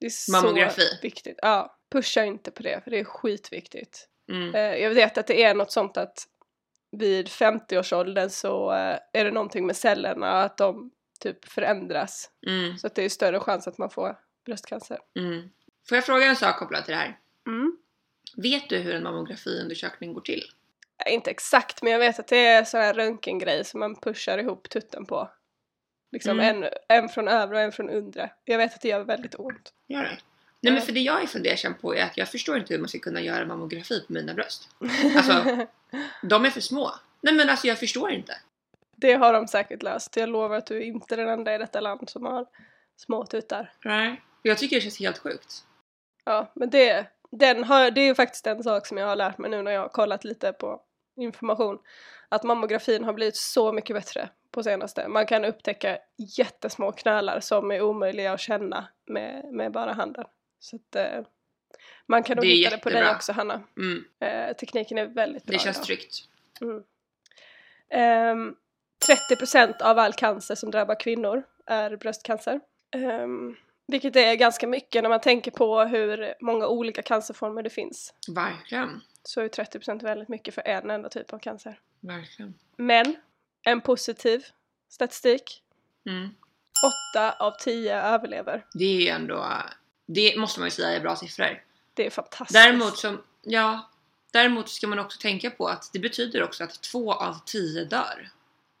[0.00, 0.80] Det är Mammografi.
[0.80, 1.38] så viktigt.
[1.42, 4.08] Ja, pusha inte på det för det är skitviktigt.
[4.32, 4.54] Mm.
[4.54, 6.26] Eh, jag vet att det är något sånt att
[6.96, 12.30] vid 50-årsåldern så eh, är det någonting med cellerna att de typ förändras.
[12.46, 12.78] Mm.
[12.78, 14.98] Så att det är större chans att man får bröstcancer.
[15.18, 15.50] Mm.
[15.88, 17.18] Får jag fråga en sak kopplat till det här?
[17.46, 17.76] Mm.
[18.36, 20.42] Vet du hur en mammografiundersökning går till?
[21.10, 24.68] Inte exakt men jag vet att det är sån här röntgengrej som man pushar ihop
[24.68, 25.30] tutten på.
[26.12, 26.62] Liksom Mm.
[26.62, 28.30] en, en från övre och en från undre.
[28.44, 29.72] Jag vet att det gör väldigt ont.
[29.86, 30.18] Gör det?
[30.62, 32.88] Nej men för det jag är fundersam på är att jag förstår inte hur man
[32.88, 34.68] ska kunna göra mammografi på mina bröst.
[35.16, 35.66] Alltså,
[36.22, 36.90] de är för små.
[37.20, 38.36] Nej men alltså jag förstår inte.
[38.96, 40.16] det har de säkert löst.
[40.16, 42.46] Jag lovar att du är inte den enda i detta land som har
[42.96, 43.72] små tuttar.
[43.84, 44.22] Nej.
[44.42, 45.64] Jag tycker det känns helt sjukt.
[46.24, 49.38] Ja, men det, den har, det är ju faktiskt en sak som jag har lärt
[49.38, 50.80] mig nu när jag har kollat lite på
[51.16, 51.78] information.
[52.28, 55.08] Att mammografin har blivit så mycket bättre på senaste.
[55.08, 55.98] Man kan upptäcka
[56.38, 60.24] jättesmå knölar som är omöjliga att känna med, med bara handen.
[60.58, 61.24] Så att, eh,
[62.06, 63.62] man kan nog Det hitta det på dig också Hanna.
[63.76, 64.04] Mm.
[64.20, 65.86] Eh, tekniken är väldigt bra Det känns idag.
[65.86, 66.14] tryggt.
[66.60, 66.82] Mm.
[67.88, 68.56] Ehm,
[69.06, 72.60] 30% av all cancer som drabbar kvinnor är bröstcancer.
[72.94, 78.14] Ehm, vilket är ganska mycket när man tänker på hur många olika cancerformer det finns.
[78.34, 79.00] Verkligen.
[79.22, 81.80] Så är 30% väldigt mycket för en enda typ av cancer.
[82.00, 82.54] Verkligen.
[82.76, 83.16] Men
[83.62, 84.44] en positiv
[84.88, 85.62] statistik.
[86.06, 86.28] Mm.
[87.14, 88.66] 8 av 10 överlever.
[88.74, 89.46] Det är ju ändå,
[90.06, 91.62] det måste man ju säga är bra siffror.
[91.94, 92.52] Det är fantastiskt.
[92.52, 93.88] Däremot som, ja,
[94.32, 98.30] däremot ska man också tänka på att det betyder också att två av tio dör.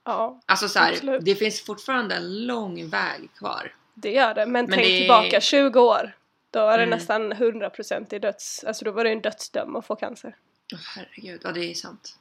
[0.04, 1.24] Ja, Alltså så här, Absolut.
[1.24, 3.74] det finns fortfarande en lång väg kvar.
[3.94, 4.46] det gör det.
[4.46, 6.16] Men, Men tänk det tillbaka 20 år.
[6.50, 6.98] Då var det Mm.
[6.98, 8.64] nästan 100% i döds...
[8.64, 10.36] Alltså då var det en dödsdöm att få cancer.
[10.72, 12.16] Åh herregud, ja det är sant.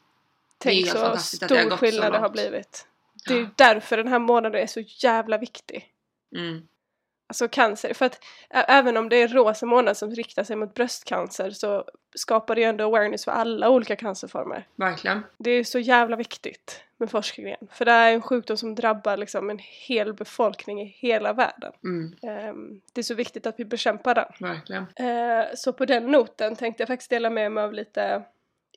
[0.60, 2.88] Tänk så stor gått så skillnad det har blivit.
[3.28, 3.50] Det är ju Ja.
[3.56, 5.86] därför den här månaden är så jävla viktig.
[6.36, 6.68] Mm.
[7.28, 8.20] Alltså cancer, för att
[8.50, 12.68] även om det är rosa månad som riktar sig mot bröstcancer så skapar det ju
[12.68, 14.68] ändå awareness för alla olika cancerformer.
[14.76, 15.24] Verkligen.
[15.38, 17.68] Det är så jävla viktigt med forskningen.
[17.72, 21.74] För det är en sjukdom som drabbar liksom en hel befolkning i hela världen.
[21.84, 22.16] Mm.
[22.22, 24.32] Ehm, det är så viktigt att vi bekämpar den.
[24.40, 24.86] Verkligen.
[24.96, 28.24] Eh, så på den noten tänkte jag faktiskt dela med mig av lite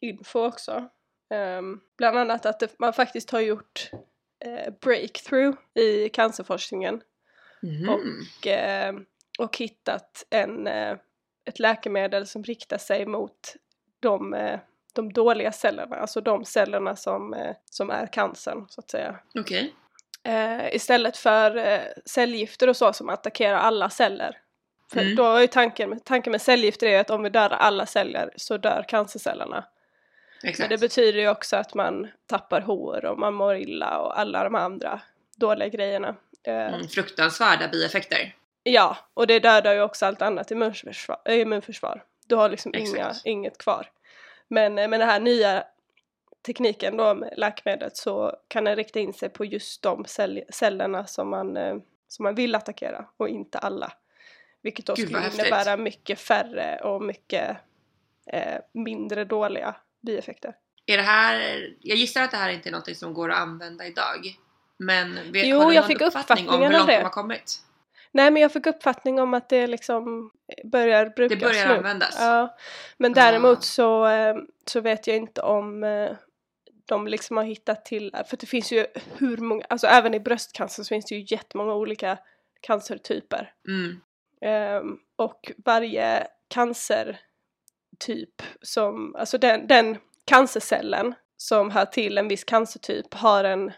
[0.00, 0.88] info också.
[1.32, 3.90] Ehm, bland annat att det, man faktiskt har gjort
[4.44, 7.02] eh, breakthrough i cancerforskningen
[7.62, 7.88] Mhm.
[7.88, 8.94] och, eh,
[9.38, 10.96] och hittat en, eh,
[11.44, 13.54] ett läkemedel som riktar sig mot
[14.00, 14.60] de, eh,
[14.94, 19.18] de dåliga cellerna, alltså de cellerna som, eh, som är cancern så att säga.
[19.34, 19.74] Okej.
[20.24, 24.38] Eh, istället för cellgifter och så som attackerar alla celler.
[24.92, 25.16] För Mm.
[25.16, 28.30] då är ju tanken, med- tanken med cellgifter är att om vi dör alla celler
[28.36, 29.64] så dör cancercellerna.
[30.42, 30.70] Men Exakt.
[30.70, 34.55] det betyder ju också att man tappar hår och man mår illa och alla de
[34.55, 35.00] andra
[35.37, 36.16] dåliga grejerna.
[36.42, 38.35] Eh, Mm, fruktansvärda bieffekter.
[38.62, 41.18] Ja, och det dödar ju också allt annat immunförsvar.
[41.24, 42.05] Äh, immunförsvar.
[42.26, 43.90] Du har liksom inga, inget kvar.
[44.48, 45.64] Men eh, med den här nya
[46.46, 51.07] tekniken då med läkemedlet så kan den rikta in sig på just de cell- cellerna
[51.07, 51.76] som man, eh,
[52.09, 53.92] som man vill attackera och inte alla.
[54.62, 57.57] Vilket då Gud, skulle innebära mycket färre och mycket
[58.26, 60.54] eh, mindre dåliga bieffekter.
[60.86, 63.86] Är det här, jag gissar att det här inte är något som går att använda
[63.86, 64.36] idag.
[64.76, 66.96] Men vet, Jo, har du jag någon fick uppfattning om hur långt det.
[66.96, 67.58] de har kommit?
[68.10, 70.30] Nej men jag fick uppfattning om att det liksom
[70.64, 71.74] börjar brukas Det börjar nu.
[71.76, 72.16] användas?
[72.20, 72.56] Ja,
[72.96, 73.60] men däremot Ah.
[73.60, 74.36] så, eh,
[74.66, 76.10] så vet jag inte om eh,
[76.86, 78.86] de liksom har hittat till, för det finns ju
[79.18, 82.18] hur många, alltså även i bröstcancer så finns det ju jättemånga olika
[82.60, 83.52] cancertyper.
[83.68, 84.00] Mm.
[84.40, 86.26] Ehm, och varje
[88.06, 93.72] cancertyp som, alltså den, den cancercellen som hör till en viss cancertyp har en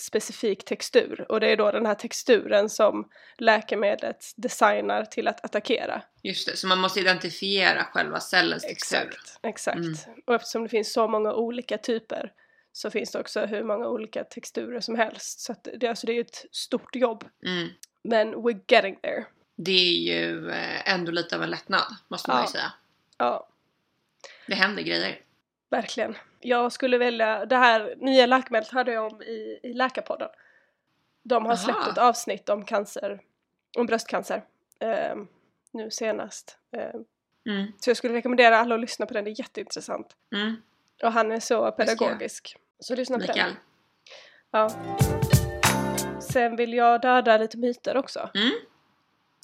[0.00, 6.02] specifik textur och det är då den här texturen som läkemedlet designar till att attackera.
[6.22, 8.98] Just det, så man måste identifiera själva cellens textur.
[8.98, 9.76] Exakt, exakt.
[9.78, 10.22] Mm.
[10.26, 12.32] Och eftersom det finns så många olika typer
[12.72, 15.40] så finns det också hur många olika texturer som helst.
[15.40, 17.24] Så det, alltså det är ju ett stort jobb.
[17.46, 17.68] Mm.
[18.02, 19.24] Men we're getting there.
[19.56, 22.50] Det är ju eh, ändå lite av en lättnad, måste man ju Ja.
[22.50, 22.72] säga.
[23.18, 23.48] Ja,
[24.46, 25.18] Det händer grejer.
[25.70, 26.16] verkligen.
[26.40, 30.28] Jag skulle välja, det här nya läkemedlet hörde jag om i, i Läkarpodden.
[31.22, 31.56] De har Aha.
[31.64, 33.20] släppt ett avsnitt om cancer,
[33.78, 34.44] om bröstcancer.
[34.80, 35.16] eh,
[35.72, 36.58] nu senast.
[36.76, 37.00] Eh,
[37.46, 37.72] Mm.
[37.80, 40.16] så jag skulle rekommendera alla att lyssna på den, det är jätteintressant.
[40.34, 40.56] Mm.
[41.02, 42.56] Och han är så pedagogisk.
[42.78, 43.34] Så lyssna på den.
[43.36, 43.52] Mikael.
[44.50, 44.70] Ja.
[46.20, 48.30] Sen vill jag döda lite myter också.
[48.34, 48.50] Mm.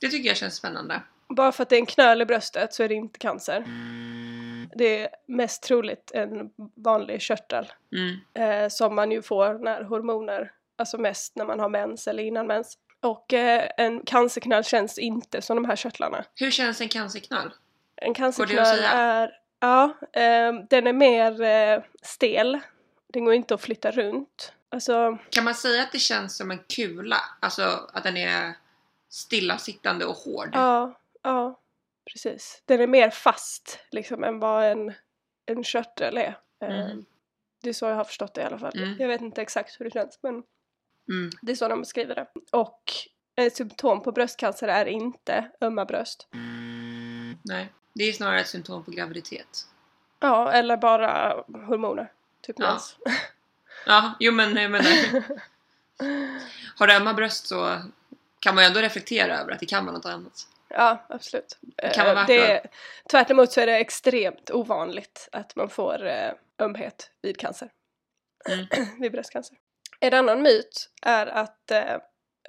[0.00, 1.02] Det tycker jag känns spännande.
[1.28, 3.64] Bara för att det är en knöl i bröstet så är det inte cancer.
[4.74, 8.16] Det är mest troligt en vanlig körtel Mm.
[8.64, 12.46] eh, som man ju får när hormoner, alltså mest när man har mens eller innan
[12.46, 12.79] mens.
[13.02, 16.24] Och eh, en cancerknöl känns inte som de här körtlarna.
[16.35, 17.50] Hur känns en cancerknöl?
[17.96, 22.59] En cancerknöl är, ja, eh, den är mer eh, stel.
[23.12, 24.52] Den går inte att flytta runt.
[24.68, 27.16] Alltså, Kan man säga att det känns som en kula?
[27.40, 28.52] Alltså att den är
[29.09, 30.48] stillasittande och hård?
[30.52, 31.61] Ja, ja,
[32.12, 32.62] precis.
[32.64, 34.92] Den är mer fast liksom än vad en,
[35.46, 36.38] en körtel är.
[36.62, 37.04] Eh, Mm.
[37.62, 38.76] Det är så jag har förstått det i alla fall.
[38.78, 38.96] Mm.
[38.98, 40.42] Jag vet inte exakt hur det känns men
[41.08, 41.30] Mm.
[41.42, 42.26] det är så de beskriver det.
[42.52, 42.82] Och
[43.36, 46.28] ett symptom på bröstcancer är inte ömma bröst.
[47.42, 49.66] Nej, det är snarare ett symptom på graviditet.
[50.20, 52.12] Ja, eller bara hormoner.
[52.40, 52.70] Typ Ja.
[52.70, 52.96] mens.
[53.86, 55.22] Ja, jo men jag menar.
[56.78, 57.82] Har du ömma bröst så
[58.40, 60.48] kan man ju ändå reflektera över att det kan vara något annat.
[60.68, 61.59] Ja, absolut.
[61.94, 62.68] Kan vara Eh, värt det,
[63.11, 67.70] tvärt emot så är det extremt ovanligt att man får eh, ömhet vid cancer.
[68.48, 68.66] Mm.
[69.00, 69.57] vid bröstcancer.
[70.00, 71.96] En annan myt är att eh,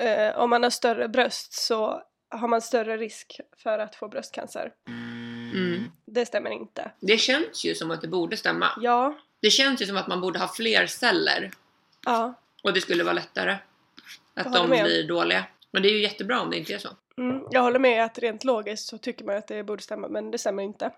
[0.08, 4.72] eh, om man har större bröst så har man större risk för att få bröstcancer.
[4.88, 5.92] Mm.
[6.06, 6.92] Det stämmer inte.
[7.00, 8.72] Det känns ju som att det borde stämma.
[8.82, 11.52] Ja, Det känns ju som att man borde ha fler celler
[12.06, 13.58] ja, och det skulle vara lättare.
[14.34, 15.46] Att de blir dåliga.
[15.74, 16.90] Men det är ju jättebra om det inte är så.
[17.18, 20.32] mm, jag håller med att rent logiskt så tycker man att det borde stämma men
[20.32, 20.92] det stämmer inte.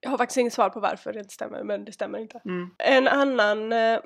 [0.00, 2.40] Jag har faktiskt inget svar på varför det inte stämmer men det stämmer inte.
[2.44, 2.70] Mm.
[2.78, 4.00] En annan eh,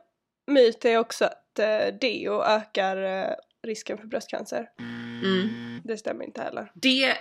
[0.46, 4.70] myt är också att eh, deo ökar eh, risken för bröstcancer.
[4.78, 5.80] Mm.
[5.84, 6.72] Det stämmer inte heller.
[6.74, 7.16] Det,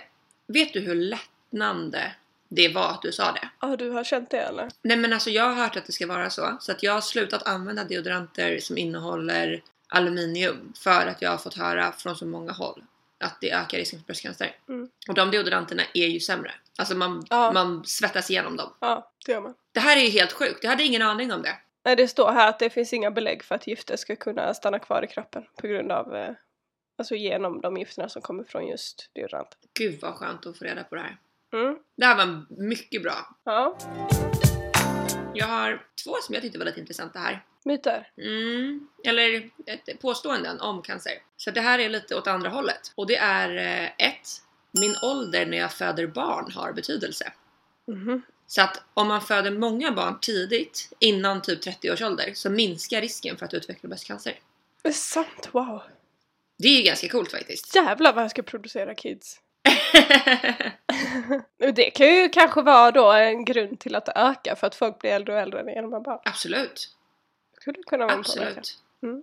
[0.46, 2.12] vet du hur lättnande
[2.48, 3.48] det var att du sa det?
[3.60, 4.68] Ja, du har känt det eller?
[4.82, 6.56] Nej men alltså jag har hört att det ska vara så.
[6.60, 11.54] Så att jag har slutat använda deodoranter som innehåller aluminium för att jag har fått
[11.54, 12.84] höra från så många håll
[13.20, 14.56] att det ökar risken för bröstcancer.
[14.68, 14.88] Mm.
[15.08, 16.52] Och de deodoranterna är ju sämre.
[16.78, 17.52] Alltså man, Ja.
[17.52, 18.72] man svettas igenom dem.
[18.80, 19.54] Ja, det gör man.
[19.72, 20.58] Det här är ju helt sjukt.
[20.62, 21.56] Jag hade ingen aning om det.
[21.84, 24.78] Nej, det står här att det finns inga belägg för att gifter ska kunna stanna
[24.78, 26.30] kvar i kroppen på grund av, eh,
[26.98, 29.48] alltså genom de gifterna som kommer från just deodorant.
[29.74, 31.16] Gud vad skönt att få reda på det här.
[31.52, 31.78] Mm.
[31.96, 33.36] Det här var mycket bra.
[33.44, 33.78] Ja,
[35.34, 37.44] Jag har två som jag tyckte var lite intressanta här.
[37.64, 38.08] myter.
[38.16, 41.12] Mm, eller ett påståenden om cancer.
[41.36, 42.92] Så det här är lite åt andra hållet.
[42.94, 44.28] Och det är eh, ett,
[44.72, 47.32] Min ålder när jag föder barn har betydelse.
[47.86, 48.22] Mhm.
[48.46, 53.00] Så att om man föder många barn tidigt, innan typ 30 års ålder, så minskar
[53.00, 54.38] risken för att utveckla bröstcancer.
[54.82, 55.82] Det är sant, wow.
[56.58, 57.74] Det är ju ganska coolt faktiskt.
[57.74, 59.40] Jävlar vad jag ska producera kids.
[61.74, 64.98] det kan ju kanske vara då en grund till att det ökar för att folk
[64.98, 66.96] blir äldre och äldre genom att bara Absolut.
[67.60, 68.18] skulle kunna vara.
[68.18, 68.78] Absolut.
[69.02, 69.22] Mm.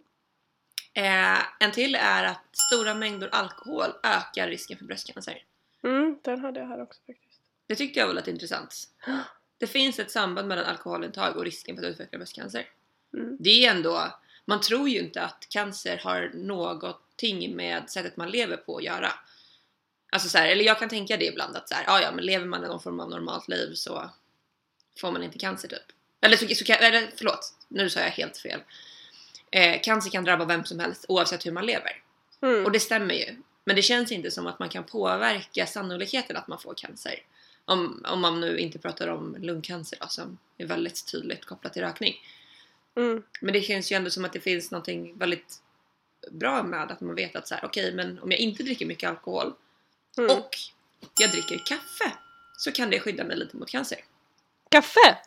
[0.94, 5.44] Eh, en till är att stora mängder alkohol ökar risken för bröstcancer.
[5.84, 7.40] Mm, den hade jag här också faktiskt.
[7.68, 8.76] Det tyckte jag var lite intressant.
[9.58, 12.66] Det finns ett samband mellan alkoholintag och risken för att utveckla bröstcancer.
[13.14, 13.38] Mm.
[13.40, 14.14] Det är ändå,
[14.46, 19.12] man tror ju inte att cancer har någonting med sättet man lever på att göra.
[20.10, 22.26] Alltså så här, eller jag kan tänka det ibland att så här, ja ja men
[22.26, 24.10] lever man någon form av normalt liv så
[25.00, 25.96] får man inte cancer typ.
[26.22, 28.62] Eller så, så eller förlåt, nu sa jag helt fel.
[29.52, 32.02] Eh, cancer kan drabba vem som helst oavsett hur man lever.
[32.42, 32.66] Mm.
[32.66, 33.36] Och det stämmer ju.
[33.66, 37.16] Men det känns inte som att man kan påverka sannolikheten att man får cancer.
[37.66, 41.82] Om, om man nu inte pratar om lungcancer då, som är väldigt tydligt kopplat till
[41.82, 42.16] rökning.
[42.96, 43.24] Mm.
[43.42, 45.62] Men det känns ju ändå som att det finns någonting väldigt
[46.32, 49.10] bra med att man vet att så här, okej men om jag inte dricker mycket
[49.10, 49.54] alkohol
[50.18, 50.38] Mm.
[50.38, 50.50] och
[51.20, 52.12] jag dricker kaffe
[52.58, 53.98] så kan det skydda mig lite mot cancer.
[54.72, 55.18] Kaffe!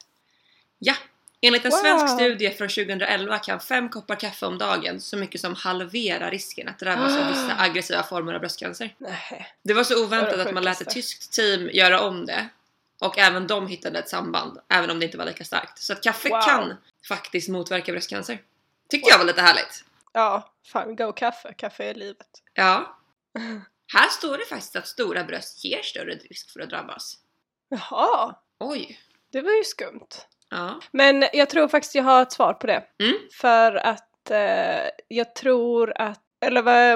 [0.79, 0.95] Ja!
[1.41, 1.79] Enligt en Wow.
[1.79, 6.69] svensk studie från 2011 kan fem koppar kaffe om dagen så mycket som halvera risken
[6.69, 8.95] att drabbas av vissa aggressiva former av bröstcancer.
[8.99, 9.55] Nej.
[9.63, 12.49] Det var så oväntat var att man lät ett tyskt team göra om det.
[13.01, 15.79] Och även de hittade ett samband, även om det inte var lika starkt.
[15.79, 16.41] Så att kaffe Wow.
[16.43, 16.77] kan
[17.09, 18.39] faktiskt motverka bröstcancer.
[18.89, 19.85] Tyckte jag var lite härligt.
[20.13, 21.55] Ja, fan go kaffe.
[21.55, 22.43] Kaffe är livet.
[22.55, 22.99] Ja.
[23.93, 27.15] Här står det faktiskt att stora bröst ger större risk för att drabbas.
[27.69, 28.99] Jaha, Oj.
[29.33, 30.09] det var ju skumt.
[30.51, 30.81] Ja.
[30.93, 32.85] Men jag tror faktiskt jag har ett svar på det.
[33.03, 33.15] Mm.
[33.41, 36.93] För att eh, jag tror att, eller vad,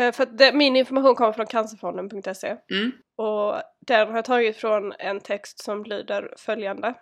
[0.00, 2.92] eh, för att det, min information kommer från cancerfonden.se Mm.
[3.16, 6.94] och den har jag tagit från en text som lyder följande.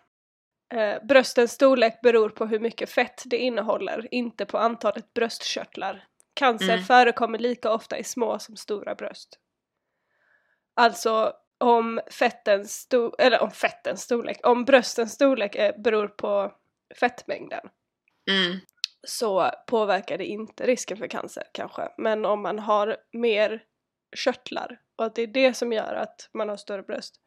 [0.75, 6.05] Eh, bröstens storlek beror på hur mycket fett det innehåller, inte på antalet bröstkörtlar.
[6.43, 6.85] Cancer Mm.
[6.85, 9.39] förekommer lika ofta i små som stora bröst.
[10.75, 16.53] Alltså om fettens, sto- eller om fettens storlek, om bröstens storlek är, beror på
[17.01, 17.69] fettmängden
[18.31, 18.59] Mm.
[19.07, 21.89] så påverkar det inte risken för cancer kanske.
[21.99, 23.65] Men om man har mer
[24.17, 27.21] körtlar och att det är det som gör att man har större bröst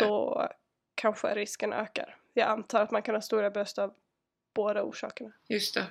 [0.00, 0.48] så
[0.94, 2.16] kanske risken ökar.
[2.32, 3.94] Jag antar att man kan ha stora bröst av
[4.54, 5.32] båda orsakerna.
[5.48, 5.86] Just det.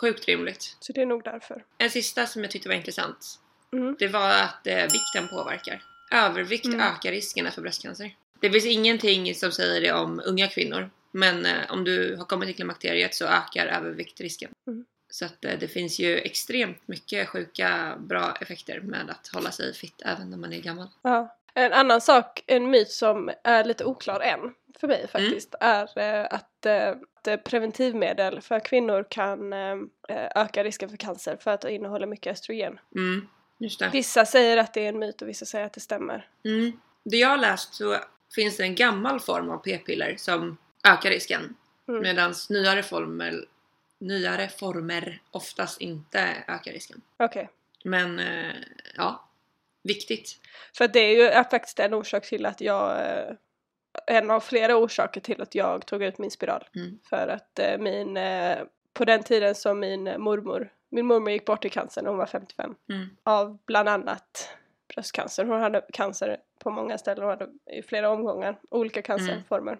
[0.00, 0.76] Sjukt rimligt.
[0.80, 1.64] Så det är nog därför.
[1.78, 3.38] En sista som jag tyckte var intressant.
[3.72, 3.96] Mm.
[3.98, 5.82] Det var att eh, vikten påverkar.
[6.12, 6.80] Övervikt Mm.
[6.80, 8.16] ökar riskerna för bröstcancer.
[8.40, 10.90] Det finns ingenting som säger det om unga kvinnor.
[11.12, 14.50] Men eh, om du har kommit till klimakteriet så ökar övervikt risken.
[14.66, 14.84] Mm.
[15.10, 19.74] Så att eh, det finns ju extremt mycket sjuka bra effekter med att hålla sig
[19.74, 20.88] fit även när man är gammal.
[21.02, 21.37] Ja.
[21.58, 26.26] En annan sak, en myt som är lite oklar än för mig faktiskt, är eh,
[26.30, 29.76] att, eh, att preventivmedel för kvinnor kan eh,
[30.34, 32.80] öka risken för cancer för att det innehåller mycket östrogen.
[32.94, 33.28] Mm.
[33.92, 36.28] Vissa säger att det är en myt och vissa säger att det stämmer.
[36.44, 36.80] Mm.
[37.04, 37.96] Det jag har läst så
[38.34, 41.56] finns det en gammal form av p-piller som ökar risken.
[41.88, 42.02] Mm.
[42.02, 43.44] Medan nyare former,
[43.98, 47.00] nyare former oftast inte ökar risken.
[47.16, 47.48] Okej.
[47.84, 48.54] Men eh,
[48.96, 49.27] ja,
[49.88, 50.36] Viktigt.
[50.76, 53.34] För det är ju faktiskt en orsak till att jag, eh,
[54.06, 56.68] en av flera orsaker till att jag tog ut min spiral.
[56.74, 56.98] Mm.
[57.04, 58.58] För att eh, min, eh,
[58.92, 62.26] på den tiden som min mormor, min mormor gick bort i cancer när hon var
[62.26, 62.74] 55.
[62.90, 63.08] Mm.
[63.22, 64.48] Av bland annat
[64.94, 65.44] bröstcancer.
[65.44, 69.78] Hon hade cancer på många ställen, hon hade i flera omgångar, olika cancerformer.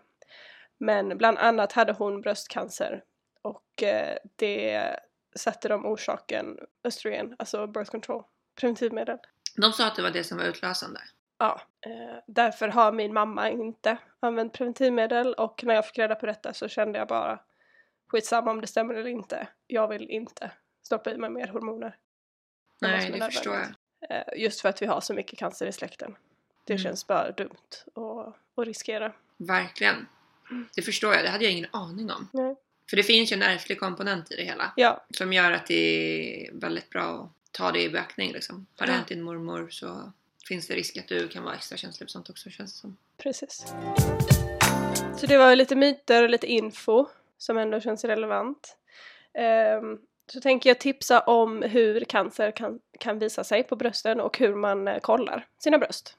[0.78, 3.02] Men bland annat hade hon bröstcancer
[3.42, 3.82] och
[4.36, 4.96] det
[5.34, 8.22] satte de orsaken östrogen, alltså birth control,
[8.60, 9.18] preventivmedel.
[9.60, 11.00] De sa att det var det som var utlösande.
[11.38, 16.26] Ja, eh, därför har min mamma inte använt preventivmedel och när jag fick reda på
[16.26, 17.38] detta så kände jag bara
[18.08, 19.48] skitsamma om det stämmer eller inte.
[19.66, 20.50] Jag vill inte
[20.82, 21.96] stoppa i mig mer hormoner.
[22.80, 23.66] Nej, det förstår jag.
[24.10, 26.16] Eh, Just för att vi har så mycket cancer i släkten.
[26.64, 26.82] Det Mm.
[26.82, 27.56] känns bara dumt
[27.94, 29.12] att, att riskera.
[29.36, 30.06] Verkligen.
[30.74, 32.28] Det förstår jag, det hade jag ingen aning om.
[32.32, 32.56] Nej.
[32.90, 34.72] För det finns ju en ärftlig komponent i det hela.
[34.76, 35.74] Ja, Som gör att det
[36.46, 38.66] är väldigt bra att ta det i beaktning liksom.
[38.78, 38.96] Har det Ja.
[38.96, 40.12] hänt din mormor så
[40.48, 42.96] finns det risk att du kan vara extra känslig på sånt också känns det som.
[43.22, 43.74] precis.
[45.16, 47.06] Så det var lite myter och lite info
[47.38, 48.76] som ändå känns relevant.
[49.34, 49.98] Ehm,
[50.32, 54.54] så tänker jag tipsa om hur cancer kan, kan visa sig på brösten och hur
[54.54, 56.16] man eh, kollar sina bröst.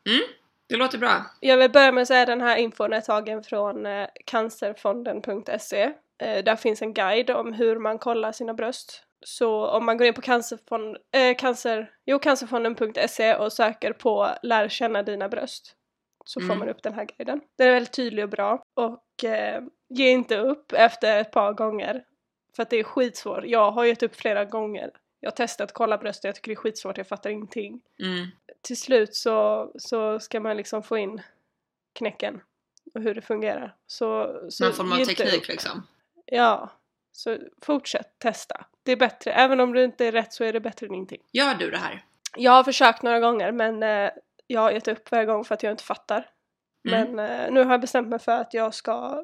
[0.68, 1.26] Det låter bra.
[1.40, 5.82] Jag vill börja med att säga att den här infon är tagen från eh, cancerfonden.se.
[6.18, 9.04] Eh, där finns en guide om hur man kollar sina bröst.
[9.26, 14.70] Så om man går in på cancerfond, eh, cancer, jo, cancerfonden.se och söker på lär
[14.70, 15.76] känna dina bröst
[16.26, 16.60] så får Mm.
[16.60, 17.42] man upp den här guiden.
[17.58, 22.04] Den är väldigt tydlig och bra och eh, ge inte upp efter ett par gånger
[22.56, 23.44] för att det är skitsvårt.
[23.46, 24.92] Jag har gett upp flera gånger.
[25.20, 28.28] Jag har testat kolla bröst och jag tycker det är skitsvårt, jag fattar ingenting Mm.
[28.62, 31.22] till slut så, så ska man liksom få in
[31.94, 32.42] knäcken
[32.94, 33.76] och hur det fungerar.
[33.88, 35.48] Så, så Någon form av teknik upp.
[35.48, 35.88] liksom.
[36.26, 36.70] Ja,
[37.12, 38.66] så fortsätt testa.
[38.90, 41.22] Det är bättre, även om det inte är rätt så är det bättre än ingenting.
[41.32, 42.04] Gör du det här?
[42.38, 44.10] Jag har försökt några gånger men eh,
[44.48, 46.30] jag har gett upp varje gång för att jag inte fattar.
[46.88, 47.12] Mm.
[47.14, 49.24] Men eh, nu har jag bestämt mig för att jag ska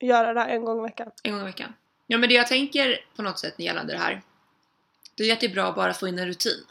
[0.00, 1.10] göra det här en gång i veckan.
[1.22, 1.72] En gång i veckan.
[2.06, 4.22] Ja men det jag tänker på något sätt gällande det här.
[5.16, 6.64] Det är att det är bra att bara få in en rutin.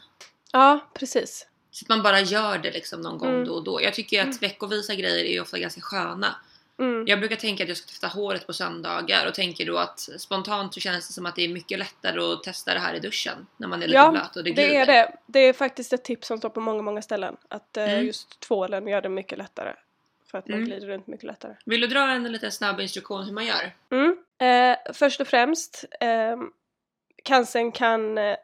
[0.51, 1.47] Ja, precis.
[1.71, 3.45] Så att man bara gör det liksom någon gång Mm.
[3.45, 3.81] då och då.
[3.81, 4.37] Jag tycker att Mm.
[4.41, 6.35] veckovisa grejer är ofta ganska sköna.
[6.79, 7.07] Mm.
[7.07, 10.73] Jag brukar tänka att jag ska tvätta håret på söndagar och tänker då att spontant
[10.73, 13.47] så känns det som att det är mycket lättare att testa det här i duschen
[13.57, 14.69] när man är lite Ja, blöt och det glider.
[14.69, 15.15] Det är det.
[15.25, 17.37] Det är faktiskt ett tips som står på många, många ställen.
[17.47, 18.05] Att eh, Mm.
[18.05, 19.73] just tvålen gör det mycket lättare.
[20.31, 20.69] För att man Mm.
[20.69, 21.55] glider runt mycket lättare.
[21.65, 23.71] Vill du dra en liten snabb instruktion hur man gör?
[23.91, 24.17] Mm.
[24.37, 26.37] Eh, först och främst, eh,
[27.23, 28.35] cancern kan, eh,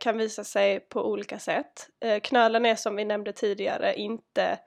[0.00, 1.88] kan visa sig på olika sätt.
[2.00, 4.58] Eh, knölen är som vi nämnde tidigare inte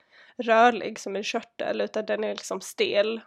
[0.44, 3.22] rörlig som en körtel utan den är liksom stel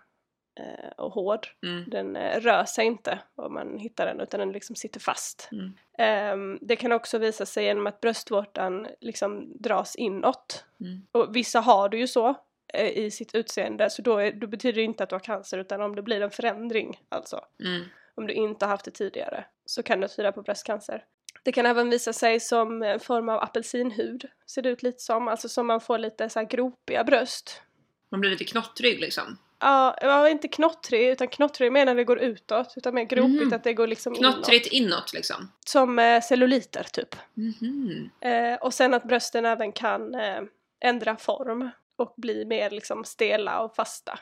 [0.61, 1.49] eh, och hård.
[1.67, 1.85] Mm.
[1.91, 5.49] Den eh, rör sig inte om man hittar den utan den liksom sitter fast.
[5.53, 5.73] Mm.
[5.99, 10.65] Ehm, det kan också visa sig genom att bröstvårtan liksom dras inåt.
[10.81, 11.07] Mm.
[11.13, 12.35] Och vissa har det ju så
[12.75, 15.59] eh, i sitt utseende så då, är, då betyder det inte att du har cancer
[15.59, 17.45] utan om det blir en förändring alltså.
[17.65, 17.85] Mm.
[18.15, 21.05] Om du inte har haft det tidigare så kan det tyda på bröstcancer.
[21.49, 25.29] Det kan även visa sig som en form av apelsinhud, ser det ut lite som,
[25.29, 27.63] alltså som man får lite så här gropiga bröst.
[28.11, 29.39] Man blir lite knottrig liksom.
[29.61, 33.53] Ja, ja, inte knottrig, utan knottrig mer när det går utåt, utan mer gropigt Mhm.
[33.53, 34.93] att det går liksom Knottrigt inåt.
[34.93, 35.53] inåt liksom.
[35.67, 37.17] Som eh, celluliter typ.
[37.35, 38.11] Mhm.
[38.21, 40.41] Eh, och sen att brösten även kan eh,
[40.85, 44.19] ändra form och bli mer liksom stela och fasta.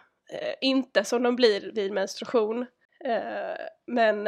[0.60, 2.66] Inte som de blir vid menstruation.
[3.86, 4.26] Men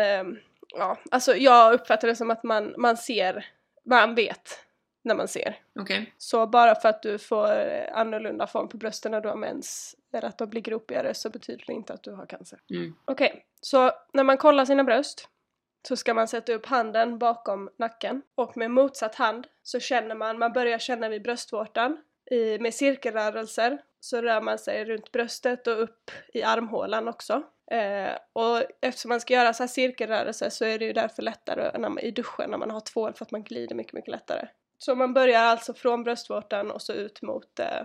[0.76, 3.46] ja, alltså jag uppfattar det som att man, man ser,
[3.84, 4.64] man vet
[5.02, 5.56] när man ser.
[5.80, 6.14] Okej.
[6.18, 7.48] Så bara för att du får
[7.92, 11.64] annorlunda form på brösten när du har mens eller att de blir gropigare så betyder
[11.66, 12.58] det inte att du har cancer.
[12.70, 12.94] Mm.
[13.04, 15.28] Okej, så när man kollar sina bröst
[15.88, 20.38] så ska man sätta upp handen bakom nacken och med motsatt hand så känner man,
[20.38, 21.98] man börjar känna vid bröstvårtan
[22.30, 27.42] i, med cirkelrörelser så rör man sig runt bröstet och upp i armhålan också.
[27.70, 31.78] Eh, och eftersom man ska göra så här cirkelrörelser så är det ju därför lättare
[31.78, 34.48] när man, i duschen när man har tvål för att man glider mycket, mycket lättare.
[34.78, 37.82] Så man börjar alltså från bröstvårtan och så ut mot, eh,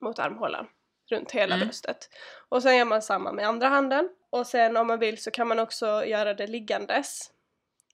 [0.00, 0.66] mot armhålan
[1.10, 1.66] runt hela Mm.
[1.66, 2.08] bröstet.
[2.48, 4.08] Och sen gör man samma med andra handen.
[4.30, 7.30] Och sen om man vill så kan man också göra det liggandes.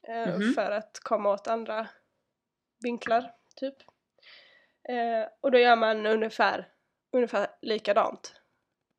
[0.09, 0.53] Eh, Mhm.
[0.55, 1.89] För att komma åt andra
[2.83, 3.75] vinklar, typ.
[4.89, 6.69] Eh, och då gör man ungefär,
[7.13, 8.38] ungefär likadant.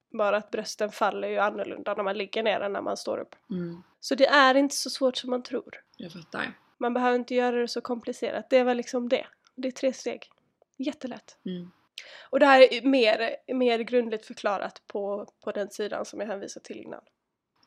[0.09, 3.35] Bara att brösten faller ju annorlunda när man ligger ner än när man står upp.
[3.49, 3.83] Mm.
[3.99, 5.81] Så det är inte så svårt som man tror.
[5.97, 6.53] Jag fattar.
[6.77, 8.49] Man behöver inte göra det så komplicerat.
[8.49, 9.27] Det var liksom det.
[9.55, 10.29] Det är tre steg.
[10.77, 11.37] Jättelätt.
[11.45, 11.71] Mm.
[12.29, 16.65] Och det här är mer, mer grundligt förklarat på, på den sidan som jag hänvisade
[16.65, 17.01] till innan.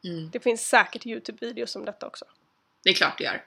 [0.04, 0.30] Mm.
[0.30, 2.24] Det finns säkert Youtube-videos om detta också.
[2.82, 3.44] Det är klart det gör.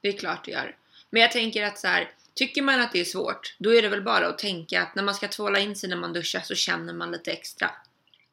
[0.00, 0.76] Det är klart det gör.
[1.10, 3.88] Men jag tänker att så här, Tycker man att det är svårt, då är det
[3.88, 6.54] väl bara att tänka att när man ska tvåla in sig när man duschar så
[6.54, 7.70] känner man lite extra.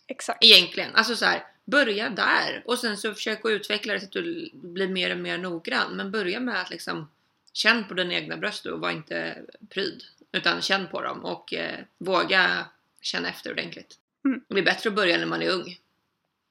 [0.09, 0.43] Exakt.
[0.43, 0.95] Egentligen.
[0.95, 4.49] Alltså så här, börja där och sen så försök att utveckla det så att du
[4.53, 5.95] blir mer och mer noggrann.
[5.95, 7.09] Men börja med att liksom
[7.53, 9.37] känn på dina egna bröst och var inte
[9.69, 10.03] pryd.
[10.31, 12.65] Utan känn på dem och eh, våga
[13.01, 13.95] känna efter ordentligt.
[14.25, 14.41] Mm.
[14.47, 15.77] Det är bättre att börja när man är ung.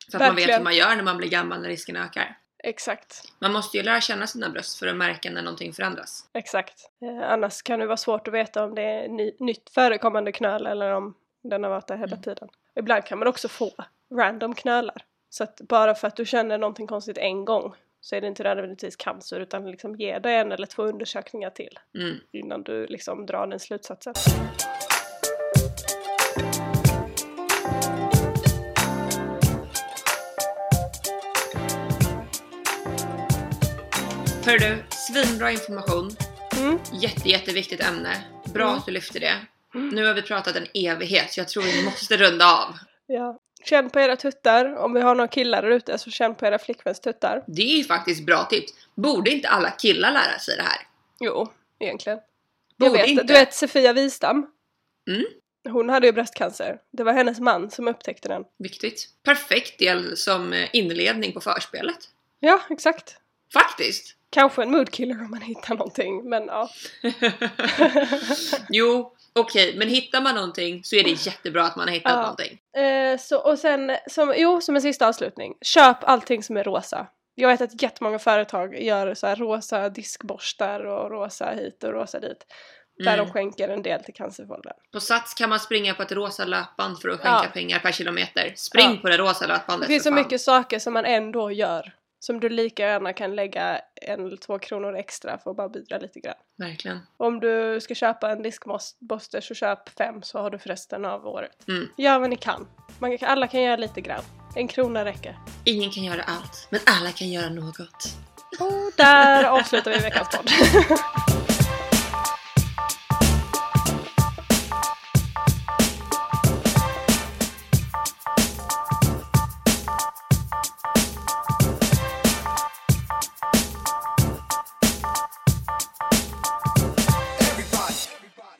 [0.08, 0.60] Så att man vet Verkligen.
[0.60, 2.38] hur man gör när man blir gammal när risken ökar.
[2.64, 3.32] Exakt.
[3.38, 6.28] Man måste ju lära känna sina bröst för att märka när någonting förändras.
[6.32, 6.90] Exakt.
[7.02, 10.66] Eh, annars kan det vara svårt att veta om det är ny, nytt förekommande knöl
[10.66, 12.22] eller om den har varit där hela Mm.
[12.22, 12.48] tiden.
[12.78, 13.70] Ibland kan man också få
[14.14, 14.96] random knölar.
[15.30, 18.42] Så att bara för att du känner någonting konstigt en gång så är det inte
[18.42, 22.16] nödvändigtvis cancer utan liksom ge dig en eller två undersökningar till Mm.
[22.32, 24.14] innan du liksom drar den slutsatsen.
[34.46, 36.10] Hör du, svinbra information.
[36.58, 36.78] Mm.
[36.92, 38.24] Jätte, jätteviktigt ämne.
[38.54, 38.78] Bra Mm.
[38.78, 39.34] att du lyfter det.
[39.92, 42.78] Nu har vi pratat en evighet så jag tror vi måste runda av.
[43.06, 43.38] Ja.
[43.64, 44.76] Känn på era tuttar.
[44.76, 47.44] Om vi har några killar där ute så känn på era flickväns tuttar.
[47.46, 48.72] Det är ju faktiskt bra tips.
[48.94, 50.86] Borde inte alla killar lära sig det här?
[51.20, 52.18] Jo, egentligen.
[52.76, 53.22] Jag Borde vet, inte.
[53.22, 54.46] Du vet Sofia Wistam?
[55.08, 55.24] Mm.
[55.68, 56.78] Hon hade ju bröstcancer.
[56.92, 58.44] Det var hennes man som upptäckte den.
[58.58, 59.08] Viktigt.
[59.24, 61.98] Perfekt del som inledning på förspelet.
[62.40, 63.16] Ja, exakt.
[63.52, 64.14] Faktiskt.
[64.30, 66.70] Kanske en moodkiller om man hittar någonting, men ja.
[68.70, 72.20] jo, okej, men hittar man någonting så är det jättebra att man har hittat Ja.
[72.20, 72.58] någonting.
[72.76, 75.54] Eh, så, och sen, som, jo, som en sista avslutning.
[75.62, 77.06] Köp allting som är rosa.
[77.34, 82.20] Jag vet att jättemånga företag gör så här rosa diskborstar och rosa hit och rosa
[82.20, 82.46] dit.
[83.04, 83.26] Där Mm.
[83.26, 84.72] de skänker en del till Cancerfonden.
[84.92, 87.50] På Sats kan man springa på ett rosa löpband för att skänka Ja.
[87.52, 88.52] pengar per kilometer.
[88.56, 88.96] Spring Ja.
[89.02, 91.92] på det rosa Det löpbandet finns för så mycket saker som man ändå gör.
[92.20, 95.98] Som du lika gärna kan lägga en eller två kronor extra för att bara bidra
[95.98, 96.34] lite grann.
[96.56, 96.98] Verkligen.
[97.16, 101.26] Om du ska köpa en diskborste så köp fem så har du för resten av
[101.26, 101.68] året.
[101.68, 101.88] Mm.
[101.96, 102.66] Gör vad ni kan.
[102.98, 104.22] Man, alla kan göra lite grann.
[104.56, 105.38] En krona räcker.
[105.64, 108.16] Ingen kan göra allt, men alla kan göra något.
[108.60, 110.50] Och där avslutar vi veckans podd.